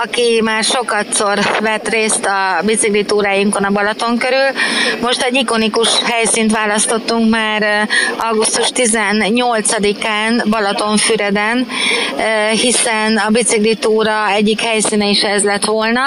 aki 0.03 0.41
már 0.43 0.63
sokatszor 0.63 1.39
vett 1.59 1.89
részt 1.89 2.25
a 2.25 2.61
biciklitúráinkon 2.65 3.63
a 3.63 3.71
Balaton 3.71 4.17
körül. 4.17 4.49
Most 5.01 5.21
egy 5.21 5.35
ikonikus 5.35 5.89
helyszínt 6.03 6.51
választottunk 6.51 7.29
már 7.29 7.87
augusztus 8.17 8.67
18-án 8.75 10.45
Balatonfüreden, 10.49 11.67
hiszen 12.51 13.17
a 13.17 13.29
biciklitúra 13.29 14.29
egyik 14.35 14.61
helyszíne 14.61 15.07
is 15.07 15.21
ez 15.21 15.43
lett 15.43 15.65
volna, 15.65 16.01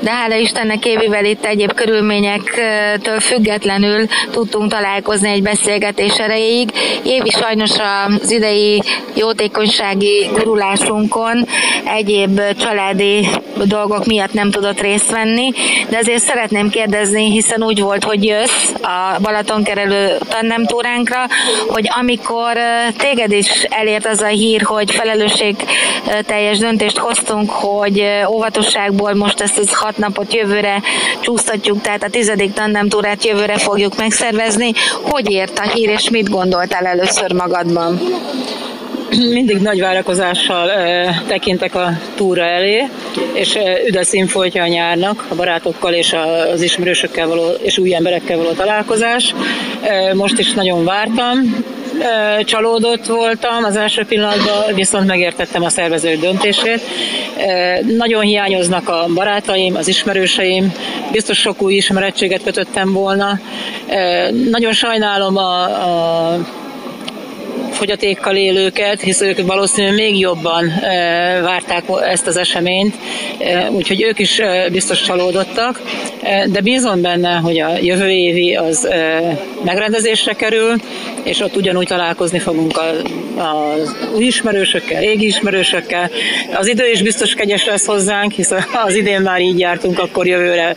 de 0.00 0.10
hála 0.10 0.34
Istennek 0.34 0.78
Kévivel 0.78 1.24
itt 1.24 1.44
egyéb 1.44 1.74
körülményektől 1.74 3.20
függetlenül 3.20 4.06
tudtunk 4.30 4.70
találkozni 4.70 5.30
egy 5.30 5.42
beszélgetés 5.42 6.18
erejéig. 6.18 6.70
Évi 7.02 7.30
sajnos 7.48 7.70
az 8.20 8.30
idei 8.30 8.82
jótékonysági 9.14 10.28
gurulásunkon 10.32 11.46
egyéb 11.84 12.40
családi 12.58 13.28
dolgok 13.64 14.06
miatt 14.06 14.32
nem 14.32 14.50
tudott 14.50 14.80
részt 14.80 15.10
venni, 15.10 15.52
de 15.88 15.98
azért 15.98 16.22
szeretném 16.22 16.70
kérdezni, 16.70 17.30
hiszen 17.30 17.62
úgy 17.62 17.80
volt, 17.80 18.04
hogy 18.04 18.24
jössz 18.24 18.72
a 18.82 19.20
Balatonkerelő 19.22 20.16
tandemtúránkra, 20.28 21.26
hogy 21.68 21.88
amikor 22.00 22.56
téged 22.96 23.32
is 23.32 23.62
elért 23.62 24.06
az 24.06 24.20
a 24.20 24.26
hír, 24.26 24.62
hogy 24.62 24.90
felelősség 24.90 25.56
teljes 26.26 26.58
döntést 26.58 26.98
hoztunk, 26.98 27.50
hogy 27.50 28.04
óvatosságból 28.28 29.14
most 29.14 29.40
ezt 29.40 29.58
az 29.58 29.74
hat 29.74 29.96
napot 29.96 30.34
jövőre 30.34 30.82
csúsztatjuk, 31.20 31.80
tehát 31.80 32.02
a 32.02 32.10
tizedik 32.10 32.52
tandemtúrát 32.52 33.24
jövőre 33.24 33.58
fogjuk 33.58 33.96
megszervezni. 33.96 34.72
Hogy 35.02 35.30
ért 35.30 35.58
a 35.58 35.68
hír, 35.68 35.88
és 35.88 36.10
mit 36.10 36.30
gondoltál 36.30 36.86
először 36.86 37.32
magadban? 37.38 38.00
mindig 39.16 39.58
nagy 39.58 39.80
várakozással 39.80 40.70
e, 40.70 41.22
tekintek 41.26 41.74
a 41.74 41.90
túra 42.14 42.44
elé, 42.44 42.88
és 43.32 43.58
üde 43.86 44.02
színfoltja 44.02 44.62
a 44.62 44.66
nyárnak, 44.66 45.26
a 45.28 45.34
barátokkal 45.34 45.92
és 45.92 46.14
az 46.52 46.62
ismerősökkel 46.62 47.28
való, 47.28 47.48
és 47.62 47.78
új 47.78 47.94
emberekkel 47.94 48.36
való 48.36 48.50
találkozás. 48.50 49.34
E, 49.82 50.14
most 50.14 50.38
is 50.38 50.52
nagyon 50.52 50.84
vártam, 50.84 51.64
csalódott 52.44 53.06
voltam 53.06 53.64
az 53.64 53.76
első 53.76 54.04
pillanatban, 54.04 54.74
viszont 54.74 55.06
megértettem 55.06 55.62
a 55.62 55.68
szervező 55.68 56.16
döntését. 56.16 56.80
Nagyon 57.96 58.22
hiányoznak 58.22 58.88
a 58.88 59.06
barátaim, 59.14 59.76
az 59.76 59.88
ismerőseim, 59.88 60.72
biztos 61.12 61.38
sok 61.38 61.62
új 61.62 61.74
ismerettséget 61.74 62.42
kötöttem 62.42 62.92
volna. 62.92 63.40
Nagyon 64.50 64.72
sajnálom 64.72 65.36
a, 65.36 65.62
a 65.62 66.38
fogyatékkal 67.78 68.36
élőket, 68.36 69.00
hisz 69.00 69.20
ők 69.20 69.46
valószínűleg 69.46 69.96
még 69.96 70.18
jobban 70.18 70.72
várták 71.42 71.82
ezt 72.04 72.26
az 72.26 72.36
eseményt, 72.36 72.94
úgyhogy 73.70 74.02
ők 74.02 74.18
is 74.18 74.40
biztos 74.72 75.02
csalódottak, 75.02 75.82
de 76.46 76.60
bízom 76.60 77.00
benne, 77.00 77.34
hogy 77.34 77.60
a 77.60 77.70
jövő 77.80 78.08
évi 78.08 78.54
az 78.54 78.88
megrendezésre 79.64 80.32
kerül, 80.32 80.74
és 81.22 81.40
ott 81.40 81.56
ugyanúgy 81.56 81.86
találkozni 81.86 82.38
fogunk 82.38 82.80
az 83.36 83.96
új 84.14 84.24
ismerősökkel, 84.24 85.00
régi 85.00 85.26
ismerősökkel. 85.26 86.10
Az 86.54 86.66
idő 86.66 86.90
is 86.90 87.02
biztos 87.02 87.34
kegyes 87.34 87.64
lesz 87.64 87.86
hozzánk, 87.86 88.32
hisz 88.32 88.50
az 88.86 88.94
idén 88.94 89.20
már 89.20 89.40
így 89.40 89.58
jártunk, 89.58 89.98
akkor 89.98 90.26
jövőre 90.26 90.76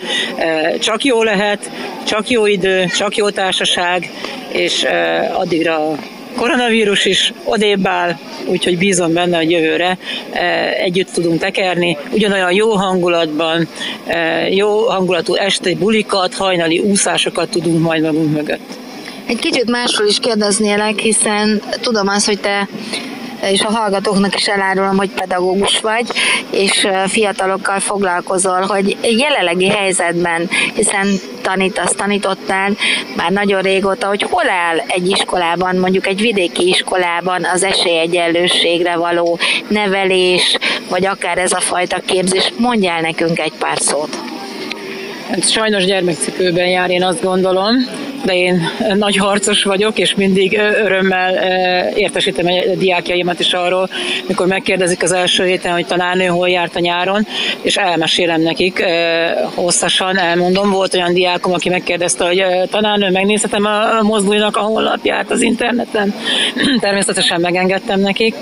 csak 0.80 1.04
jó 1.04 1.24
lehet, 1.24 1.72
csak 2.08 2.30
jó 2.30 2.45
idő, 2.45 2.86
csak 2.97 3.16
jó 3.16 3.30
társaság, 3.30 4.10
és 4.52 4.86
addigra 5.34 5.97
koronavírus 6.36 7.05
is 7.05 7.34
odébb 7.43 7.88
áll, 7.88 8.17
úgyhogy 8.45 8.77
bízom 8.77 9.13
benne, 9.13 9.38
hogy 9.38 9.51
jövőre 9.51 9.97
eh, 10.32 10.71
együtt 10.71 11.09
tudunk 11.13 11.39
tekerni, 11.39 11.97
ugyanolyan 12.11 12.51
jó 12.51 12.71
hangulatban, 12.71 13.67
eh, 14.05 14.55
jó 14.55 14.88
hangulatú 14.88 15.34
esti 15.34 15.75
bulikat, 15.75 16.34
hajnali 16.34 16.79
úszásokat 16.79 17.49
tudunk 17.49 17.82
majd 17.82 18.03
magunk 18.03 18.32
mögött. 18.32 18.79
Egy 19.27 19.39
kicsit 19.39 19.69
másról 19.69 20.07
is 20.07 20.19
kérdeznélek, 20.19 20.99
hiszen 20.99 21.61
tudom 21.82 22.07
azt, 22.07 22.25
hogy 22.25 22.39
te 22.39 22.67
és 23.42 23.62
a 23.62 23.70
hallgatóknak 23.72 24.36
is 24.36 24.48
elárulom, 24.48 24.98
hogy 24.98 25.10
pedagógus 25.10 25.80
vagy, 25.80 26.08
és 26.50 26.88
fiatalokkal 27.08 27.80
foglalkozol, 27.80 28.62
hogy 28.62 28.98
jelenlegi 29.18 29.70
helyzetben, 29.70 30.50
hiszen 30.76 31.08
tanítasz, 31.42 31.96
tanítottál 31.96 32.72
már 33.16 33.32
nagyon 33.32 33.62
régóta, 33.62 34.08
hogy 34.08 34.22
hol 34.22 34.50
áll 34.50 34.78
egy 34.88 35.10
iskolában, 35.10 35.76
mondjuk 35.76 36.08
egy 36.08 36.22
vidéki 36.22 36.68
iskolában 36.68 37.46
az 37.54 37.64
esélyegyenlőségre 37.64 38.96
való 38.96 39.39
nevelés, 39.68 40.58
vagy 40.89 41.06
akár 41.06 41.38
ez 41.38 41.52
a 41.52 41.60
fajta 41.60 42.00
képzés. 42.06 42.54
Mondjál 42.58 43.02
nekünk 43.02 43.39
egy 43.39 43.54
pár 43.60 43.78
szót. 43.80 44.20
Hát 45.30 45.52
sajnos 45.52 45.86
gyermekcipőben 45.86 46.68
jár, 46.68 46.89
én 46.89 47.04
azt 47.04 47.22
gondolom, 47.22 47.76
de 48.24 48.36
én 48.36 48.69
nagy 48.95 49.17
harcos 49.17 49.63
vagyok, 49.63 49.99
és 49.99 50.15
mindig 50.15 50.59
örömmel 50.84 51.34
értesítem 51.95 52.45
a 52.45 52.76
diákjaimat 52.76 53.39
is 53.39 53.53
arról, 53.53 53.89
mikor 54.28 54.47
megkérdezik 54.47 55.03
az 55.03 55.11
első 55.11 55.45
héten, 55.45 55.72
hogy 55.72 55.86
tanárnő 55.86 56.26
hol 56.26 56.49
járt 56.49 56.76
a 56.76 56.80
nyáron, 56.80 57.28
és 57.61 57.76
elmesélem 57.76 58.41
nekik 58.41 58.86
hosszasan, 59.55 60.17
elmondom. 60.17 60.69
Volt 60.72 60.93
olyan 60.93 61.13
diákom, 61.13 61.53
aki 61.53 61.69
megkérdezte, 61.69 62.26
hogy 62.26 62.43
tanárnő, 62.69 63.09
megnézhetem 63.09 63.65
a 63.65 64.01
mozdulnak 64.01 64.57
a 64.57 64.61
honlapját 64.61 65.32
az 65.32 65.41
interneten. 65.41 66.13
Természetesen 66.80 67.41
megengedtem 67.41 67.99
nekik. 67.99 68.36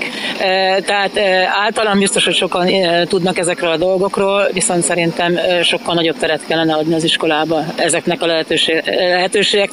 Tehát 0.84 1.18
általán 1.64 1.98
biztos, 1.98 2.24
hogy 2.24 2.34
sokan 2.34 2.68
tudnak 3.04 3.38
ezekről 3.38 3.70
a 3.70 3.76
dolgokról, 3.76 4.48
viszont 4.52 4.82
szerintem 4.82 5.38
sokkal 5.62 5.94
nagyobb 5.94 6.16
teret 6.18 6.46
kellene 6.46 6.74
adni 6.74 6.94
az 6.94 7.04
iskolába 7.04 7.64
ezeknek 7.76 8.22
a 8.22 8.26
lehetőség, 8.26 8.82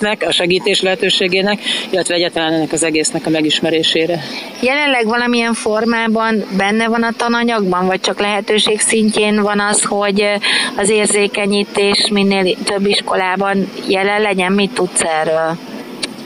lehetőségeknek, 0.02 0.30
a 0.30 0.32
segítés 0.32 0.82
lehetőségének, 0.82 1.60
illetve 1.90 2.16
egyáltalán 2.16 2.54
ennek 2.54 2.72
az 2.72 2.84
egésznek 2.84 3.26
a 3.26 3.30
megismerésére. 3.30 4.20
Jelenleg 4.62 5.06
valamilyen 5.06 5.54
formában 5.54 6.46
benne 6.58 6.88
van 6.88 7.04
a 7.04 7.12
tananyagban, 7.18 7.86
vagy 7.86 8.00
csak 8.00 8.20
lehetőség 8.20 8.80
szintjén 8.80 9.42
van 9.42 9.60
az, 9.60 9.84
hogy 9.84 10.26
az 10.78 10.90
érzékenyítés 10.90 12.08
minél 12.12 12.56
több 12.64 12.86
iskolában 12.86 13.70
jelen 13.88 14.22
legyen? 14.22 14.52
Mit 14.52 14.72
tudsz 14.74 15.02
erről? 15.02 15.58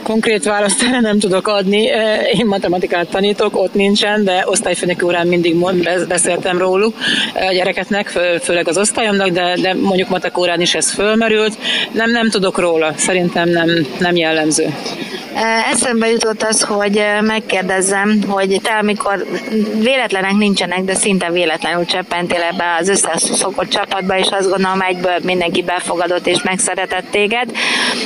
Konkrét 0.02 0.44
választ 0.44 0.82
erre 0.82 1.00
nem 1.00 1.18
tudok 1.18 1.48
adni. 1.48 1.82
Én 2.32 2.46
matematikát 2.46 3.08
tanítok, 3.08 3.56
ott 3.56 3.74
nincsen, 3.74 4.24
de 4.24 4.42
osztályfőnök 4.46 5.02
órán 5.02 5.26
mindig 5.26 5.56
beszéltem 6.08 6.58
róluk 6.58 6.96
a 7.34 7.52
gyerekeknek, 7.52 8.08
főleg 8.42 8.68
az 8.68 8.78
osztályomnak, 8.78 9.28
de, 9.28 9.56
de 9.60 9.74
mondjuk 9.74 10.08
matek 10.08 10.38
órán 10.38 10.60
is 10.60 10.74
ez 10.74 10.90
fölmerült. 10.90 11.58
Nem, 11.92 12.10
nem 12.10 12.30
tudok 12.30 12.58
róla, 12.58 12.92
szerintem 12.96 13.48
nem, 13.48 13.86
nem 13.98 14.16
jellemző. 14.16 14.74
Eszembe 15.70 16.10
jutott 16.10 16.42
az, 16.42 16.62
hogy 16.62 17.02
megkérdezzem, 17.20 18.18
hogy 18.28 18.60
te 18.62 18.72
amikor 18.72 19.26
véletlenek 19.78 20.32
nincsenek, 20.32 20.80
de 20.80 20.94
szinte 20.94 21.30
véletlenül 21.30 21.84
cseppentél 21.84 22.42
ebbe 22.42 22.76
az 22.80 22.88
összeszokott 22.88 23.68
csapatba, 23.68 24.18
és 24.18 24.28
azt 24.30 24.50
gondolom 24.50 24.80
egyből 24.80 25.18
mindenki 25.22 25.62
befogadott 25.62 26.26
és 26.26 26.42
megszeretett 26.42 27.10
téged, 27.10 27.50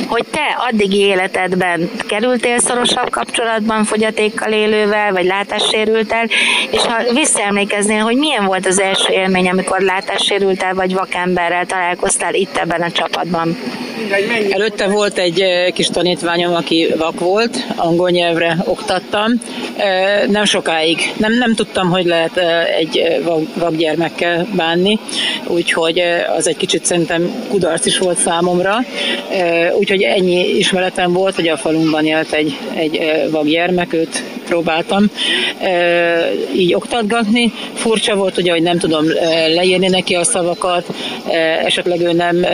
hogy 0.09 0.24
te 0.31 0.57
addigi 0.70 0.99
életedben 0.99 1.91
kerültél 2.09 2.59
szorosabb 2.59 3.11
kapcsolatban 3.11 3.85
fogyatékkal 3.85 4.53
élővel, 4.53 5.12
vagy 5.12 5.24
látássérültel, 5.24 6.29
és 6.70 6.81
ha 6.81 7.12
visszaemlékeznél, 7.12 8.03
hogy 8.03 8.16
milyen 8.16 8.45
volt 8.45 8.66
az 8.66 8.81
első 8.81 9.12
élmény, 9.12 9.49
amikor 9.49 9.81
látássérültel 9.81 10.74
vagy 10.74 10.95
vakemberrel 10.95 11.66
találkoztál 11.66 12.35
itt 12.35 12.57
ebben 12.57 12.83
a 12.83 12.91
csapatban? 12.91 13.57
Előtte 14.51 14.87
volt 14.87 15.19
egy 15.19 15.45
kis 15.73 15.87
tanítványom, 15.87 16.55
aki 16.55 16.89
vak 16.97 17.21
volt, 17.21 17.67
angol 17.77 18.11
nyelvre 18.11 18.57
oktattam. 18.65 19.33
Nem 20.29 20.45
sokáig. 20.45 20.99
Nem, 21.17 21.33
nem 21.33 21.55
tudtam, 21.55 21.91
hogy 21.91 22.05
lehet 22.05 22.37
egy 22.79 23.23
vak 23.55 23.77
gyermekkel 23.77 24.47
bánni, 24.57 24.99
úgyhogy 25.47 26.03
az 26.37 26.49
egy 26.49 26.57
kicsit 26.57 26.85
szerintem 26.85 27.47
kudarc 27.49 27.87
is 27.87 27.99
volt 27.99 28.19
számomra. 28.19 28.79
Úgyhogy 29.79 30.03
ennyi 30.03 30.57
ismeretem 30.57 31.13
volt, 31.13 31.35
hogy 31.35 31.49
a 31.49 31.57
falunkban 31.57 32.05
élt 32.05 32.33
egy, 32.33 32.57
egy 32.75 33.01
vak 33.31 33.47
gyermek, 33.47 33.93
őt 33.93 34.23
próbáltam 34.47 35.11
így 36.57 36.75
oktatgatni. 36.75 37.53
Furcsa 37.75 38.15
volt 38.15 38.39
ugye, 38.39 38.51
hogy 38.51 38.63
nem 38.63 38.79
tudom 38.79 39.05
leírni 39.55 39.89
neki 39.89 40.15
a 40.15 40.25
szavakat, 40.25 40.87
esetleg 41.65 42.01
ő 42.01 42.13
nem 42.13 42.47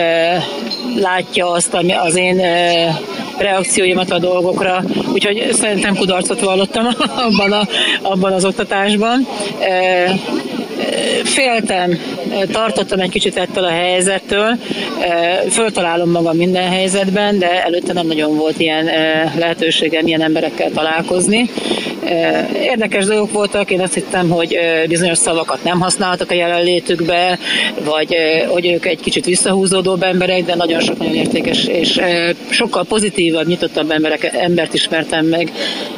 látja 0.99 1.51
azt, 1.51 1.73
ami 1.73 1.93
az 1.93 2.15
én 2.15 2.41
reakcióimat 3.37 4.11
a 4.11 4.19
dolgokra, 4.19 4.83
úgyhogy 5.13 5.49
szerintem 5.53 5.95
kudarcot 5.95 6.39
vallottam 6.39 6.87
abban, 7.27 7.51
a, 7.51 7.67
abban 8.01 8.33
az 8.33 8.45
oktatásban. 8.45 9.27
Féltem, 11.23 11.99
tartottam 12.51 12.99
egy 12.99 13.09
kicsit 13.09 13.37
ettől 13.37 13.63
a 13.63 13.69
helyzettől, 13.69 14.57
föltalálom 15.49 16.09
magam 16.09 16.37
minden 16.37 16.69
helyzetben, 16.69 17.39
de 17.39 17.63
előtte 17.63 17.93
nem 17.93 18.07
nagyon 18.07 18.35
volt 18.35 18.59
ilyen 18.59 18.89
lehetőségem 19.37 20.07
ilyen 20.07 20.21
emberekkel 20.21 20.71
találkozni. 20.71 21.49
Érdekes 22.61 23.05
dolgok 23.05 23.31
voltak, 23.31 23.71
én 23.71 23.81
azt 23.81 23.93
hittem, 23.93 24.29
hogy 24.29 24.57
bizonyos 24.87 25.17
szavakat 25.17 25.63
nem 25.63 25.79
használtak 25.79 26.31
a 26.31 26.33
jelenlétükbe, 26.33 27.39
vagy 27.83 28.15
hogy 28.47 28.65
ők 28.65 28.85
egy 28.85 28.99
kicsit 28.99 29.25
visszahúzódóbb 29.25 30.03
emberek, 30.03 30.43
de 30.43 30.55
nagyon 30.55 30.79
sok 30.79 30.97
nagyon 30.97 31.15
értékes 31.15 31.65
és 31.65 31.99
sokkal 32.49 32.85
pozitívabb, 32.85 33.47
nyitottabb 33.47 33.91
emberek, 33.91 34.31
embert 34.33 34.73
ismertem 34.73 35.25
meg, 35.25 35.51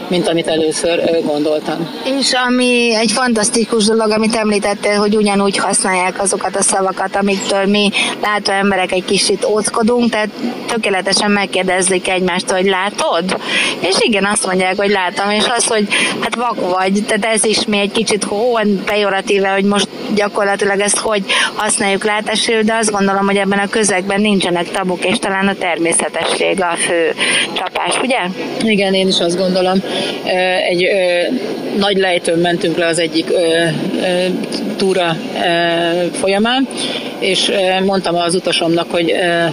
mint 0.08 0.28
amit 0.28 0.48
először 0.48 1.22
gondoltam. 1.26 1.90
És 2.20 2.34
ami 2.48 2.96
egy 2.96 3.12
fantasztikus 3.12 3.86
dolog, 3.86 4.12
amit 4.12 4.36
említettél, 4.76 5.00
hogy 5.00 5.16
ugyanúgy 5.16 5.58
használják 5.58 6.22
azokat 6.22 6.56
a 6.56 6.62
szavakat, 6.62 7.16
amiktől 7.16 7.66
mi 7.66 7.90
látó 8.22 8.52
emberek 8.52 8.92
egy 8.92 9.06
kicsit 9.06 9.46
óckodunk, 9.46 10.10
tehát 10.10 10.30
tökéletesen 10.68 11.32
megkérdezzük 11.32 12.08
egymást, 12.08 12.50
hogy 12.50 12.66
látod? 12.66 13.38
És 13.80 13.96
igen, 14.00 14.26
azt 14.26 14.46
mondják, 14.46 14.76
hogy 14.78 14.90
látom, 14.90 15.30
és 15.30 15.44
az, 15.58 15.66
hogy 15.68 15.88
hát 16.20 16.36
vak 16.36 16.70
vagy, 16.70 17.04
tehát 17.08 17.26
ez 17.36 17.44
is 17.44 17.66
mi 17.66 17.78
egy 17.78 17.92
kicsit 17.92 18.24
hóan 18.24 18.82
pejoratíve, 18.86 19.50
hogy 19.50 19.64
most 19.64 19.88
gyakorlatilag 20.16 20.80
ezt 20.80 20.98
hogy 20.98 21.24
használjuk 21.54 22.04
látásról, 22.04 22.62
de 22.62 22.74
azt 22.74 22.92
gondolom, 22.92 23.26
hogy 23.26 23.38
ebben 23.38 23.60
a 23.60 23.70
közegben 23.70 24.22
nincsenek 24.22 24.72
tabuk, 24.72 25.06
és 25.06 25.18
talán 25.20 25.48
a 25.48 25.56
természetesség 25.56 26.62
a 26.62 26.76
fő 26.76 27.14
csapás, 27.54 28.00
ugye? 28.02 28.20
Igen, 28.60 28.94
én 28.94 29.08
is 29.08 29.20
azt 29.20 29.38
gondolom. 29.38 29.84
Egy 30.68 30.84
ö, 30.84 31.16
nagy 31.78 31.98
lejtőn 31.98 32.40
mentünk 32.40 32.78
le 32.78 32.88
az 32.88 33.00
egyik 33.00 33.30
ö, 33.30 33.68
ö, 34.02 34.26
túra 34.78 35.16
ö, 35.34 36.06
folyamán, 36.12 36.68
és 37.20 37.50
ö, 37.50 37.84
mondtam 37.84 38.16
az 38.16 38.36
utasomnak, 38.36 38.92
hogy 38.92 39.12
ö, 39.12 39.46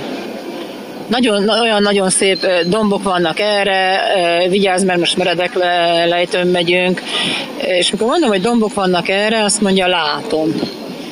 nagyon, 1.07 1.49
olyan 1.49 1.83
nagyon 1.83 2.11
szép 2.11 2.47
dombok 2.69 3.03
vannak 3.03 3.41
erre, 3.41 4.01
vigyázz, 4.49 4.85
mert 4.85 4.99
most 4.99 5.17
meredek 5.17 5.55
le, 5.55 6.05
lejtőn 6.05 6.47
megyünk, 6.47 7.03
és 7.67 7.91
mikor 7.91 8.07
mondom, 8.07 8.29
hogy 8.29 8.41
dombok 8.41 8.75
vannak 8.75 9.09
erre, 9.09 9.45
azt 9.45 9.61
mondja, 9.61 9.87
látom. 9.87 10.55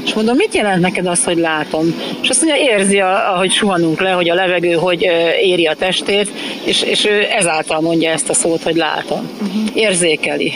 És 0.04 0.14
mondom, 0.14 0.36
mit 0.36 0.54
jelent 0.54 0.80
neked 0.80 1.06
az, 1.06 1.24
hogy 1.24 1.36
látom? 1.36 1.94
És 2.22 2.28
azt 2.28 2.42
mondja, 2.42 2.62
érzi, 2.62 3.00
ahogy 3.00 3.50
suhanunk 3.50 4.00
le, 4.00 4.10
hogy 4.10 4.30
a 4.30 4.34
levegő 4.34 4.72
hogy 4.72 5.06
éri 5.40 5.66
a 5.66 5.74
testét, 5.74 6.30
és, 6.64 6.82
és 6.82 7.04
ő 7.04 7.26
ezáltal 7.38 7.80
mondja 7.80 8.10
ezt 8.10 8.28
a 8.28 8.34
szót, 8.34 8.62
hogy 8.62 8.76
látom. 8.76 9.30
Érzékeli. 9.74 10.52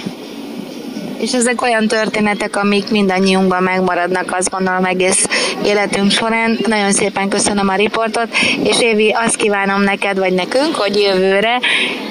És 1.25 1.33
ezek 1.33 1.63
olyan 1.63 1.89
történetek, 1.89 2.57
amik 2.57 2.91
mindannyiunkban 2.91 3.63
megmaradnak, 3.63 4.33
azt 4.33 4.51
gondolom 4.51 4.85
egész 4.85 5.27
életünk 5.65 6.11
során. 6.11 6.59
Nagyon 6.67 6.93
szépen 6.93 7.29
köszönöm 7.29 7.69
a 7.69 7.75
riportot, 7.75 8.29
és 8.63 8.81
Évi, 8.81 9.15
azt 9.25 9.37
kívánom 9.37 9.83
neked 9.83 10.19
vagy 10.19 10.33
nekünk, 10.33 10.75
hogy 10.75 10.97
jövőre 10.97 11.61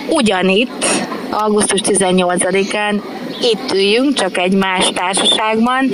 ugyanitt, 0.10 0.86
augusztus 1.30 1.80
18-án 1.84 3.02
itt 3.44 3.72
üljünk, 3.74 4.14
csak 4.14 4.38
egy 4.38 4.54
más 4.54 4.90
társaságban, 4.94 5.90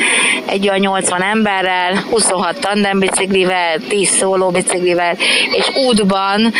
egy 0.45 0.67
olyan 0.67 0.79
80 0.79 1.21
emberrel, 1.21 2.03
26 2.09 2.59
tandembiciklivel, 2.59 3.79
10 3.87 4.09
szólóbiciklivel, 4.09 5.17
és 5.51 5.71
útban 5.87 6.53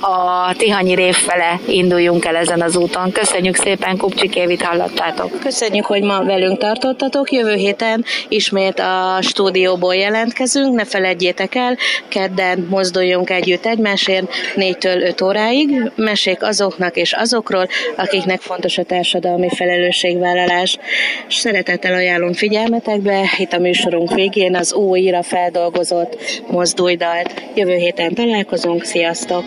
a 0.00 0.52
Tihanyi 0.56 0.94
rév 0.94 1.14
fele 1.14 1.60
induljunk 1.66 2.24
el 2.24 2.36
ezen 2.36 2.62
az 2.62 2.76
úton. 2.76 3.12
Köszönjük 3.12 3.56
szépen, 3.56 3.96
Kupcsik 3.96 4.36
Évit 4.36 4.62
hallottátok. 4.62 5.40
Köszönjük, 5.40 5.84
hogy 5.84 6.02
ma 6.02 6.22
velünk 6.24 6.58
tartottatok. 6.58 7.32
Jövő 7.32 7.54
héten 7.54 8.04
ismét 8.28 8.78
a 8.78 9.18
stúdióból 9.20 9.94
jelentkezünk, 9.94 10.74
ne 10.74 10.84
feledjétek 10.84 11.54
el, 11.54 11.76
kedden 12.08 12.66
mozduljunk 12.70 13.30
együtt 13.30 13.66
egymásért 13.66 14.32
4-től 14.56 15.02
5 15.02 15.20
óráig. 15.20 15.90
Mesék 15.94 16.42
azoknak 16.42 16.96
és 16.96 17.12
azokról, 17.12 17.68
akiknek 17.96 18.40
fontos 18.40 18.78
a 18.78 18.82
társadalmi 18.82 19.48
felelősség 19.48 19.88
felelősségvállalás. 19.90 20.78
Szeretettel 21.28 21.94
ajánlom 21.94 22.32
figyelmetekbe, 22.32 23.30
itt 23.38 23.52
a 23.52 23.58
műsorunk 23.58 24.14
végén 24.14 24.54
az 24.54 24.74
újra 24.74 25.22
feldolgozott 25.22 26.42
mozdulydalt. 26.50 27.42
Jövő 27.54 27.74
héten 27.74 28.14
találkozunk, 28.14 28.84
sziasztok! 28.84 29.44